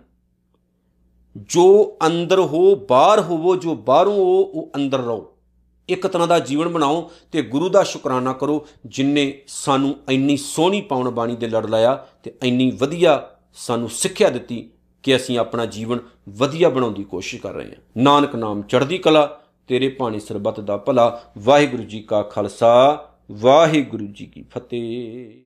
ਜੋ 1.37 1.97
ਅੰਦਰ 2.05 2.39
ਹੋ, 2.39 2.75
ਬਾਹਰ 2.75 3.21
ਹੋਵੋ, 3.21 3.55
ਜੋ 3.55 3.75
ਬਾਹਰੋਂ 3.75 4.15
ਹੋ, 4.15 4.41
ਉਹ 4.43 4.71
ਅੰਦਰ 4.75 4.97
ਰਹੋ। 4.97 5.27
ਇੱਕ 5.89 6.07
ਤਰ੍ਹਾਂ 6.07 6.27
ਦਾ 6.27 6.39
ਜੀਵਨ 6.39 6.67
ਬਣਾਓ 6.67 7.11
ਤੇ 7.31 7.41
ਗੁਰੂ 7.41 7.69
ਦਾ 7.69 7.83
ਸ਼ੁਕਰਾਨਾ 7.83 8.33
ਕਰੋ 8.33 8.67
ਜਿਨਨੇ 8.85 9.41
ਸਾਨੂੰ 9.47 9.95
ਇੰਨੀ 10.09 10.37
ਸੋਹਣੀ 10.37 10.81
ਪਾਉਣ 10.81 11.09
ਬਾਣੀ 11.09 11.35
ਦੇ 11.35 11.47
ਲੜ 11.47 11.67
ਲਾਇਆ 11.67 12.07
ਤੇ 12.23 12.33
ਇੰਨੀ 12.43 12.71
ਵਧੀਆ 12.71 13.29
ਸਾਨੂੰ 13.53 13.89
ਸਿੱਖਿਆ 13.89 14.29
ਦਿੱਤੀ 14.29 14.69
ਕਿ 15.03 15.15
ਅਸੀਂ 15.15 15.39
ਆਪਣਾ 15.39 15.65
ਜੀਵਨ 15.65 15.99
ਵਧੀਆ 16.29 16.69
ਬਣਾਉਣ 16.69 16.93
ਦੀ 16.93 17.03
ਕੋਸ਼ਿਸ਼ 17.03 17.41
ਕਰ 17.41 17.53
ਰਹੇ 17.53 17.65
ਹਾਂ। 17.65 17.81
ਨਾਨਕ 17.97 18.35
ਨਾਮ 18.35 18.61
ਚੜ੍ਹਦੀ 18.61 18.97
ਕਲਾ, 18.97 19.39
ਤੇਰੇ 19.67 19.89
ਪਾਣੀ 19.89 20.19
ਸਰਬੱਤ 20.19 20.59
ਦਾ 20.59 20.77
ਭਲਾ। 20.77 21.21
ਵਾਹਿਗੁਰੂ 21.37 21.83
ਜੀ 21.83 21.99
ਕਾ 21.99 22.21
ਖਾਲਸਾ, 22.21 23.05
ਵਾਹਿਗੁਰੂ 23.31 24.05
ਜੀ 24.05 24.25
ਕੀ 24.25 24.43
ਫਤਿਹ। 24.43 25.43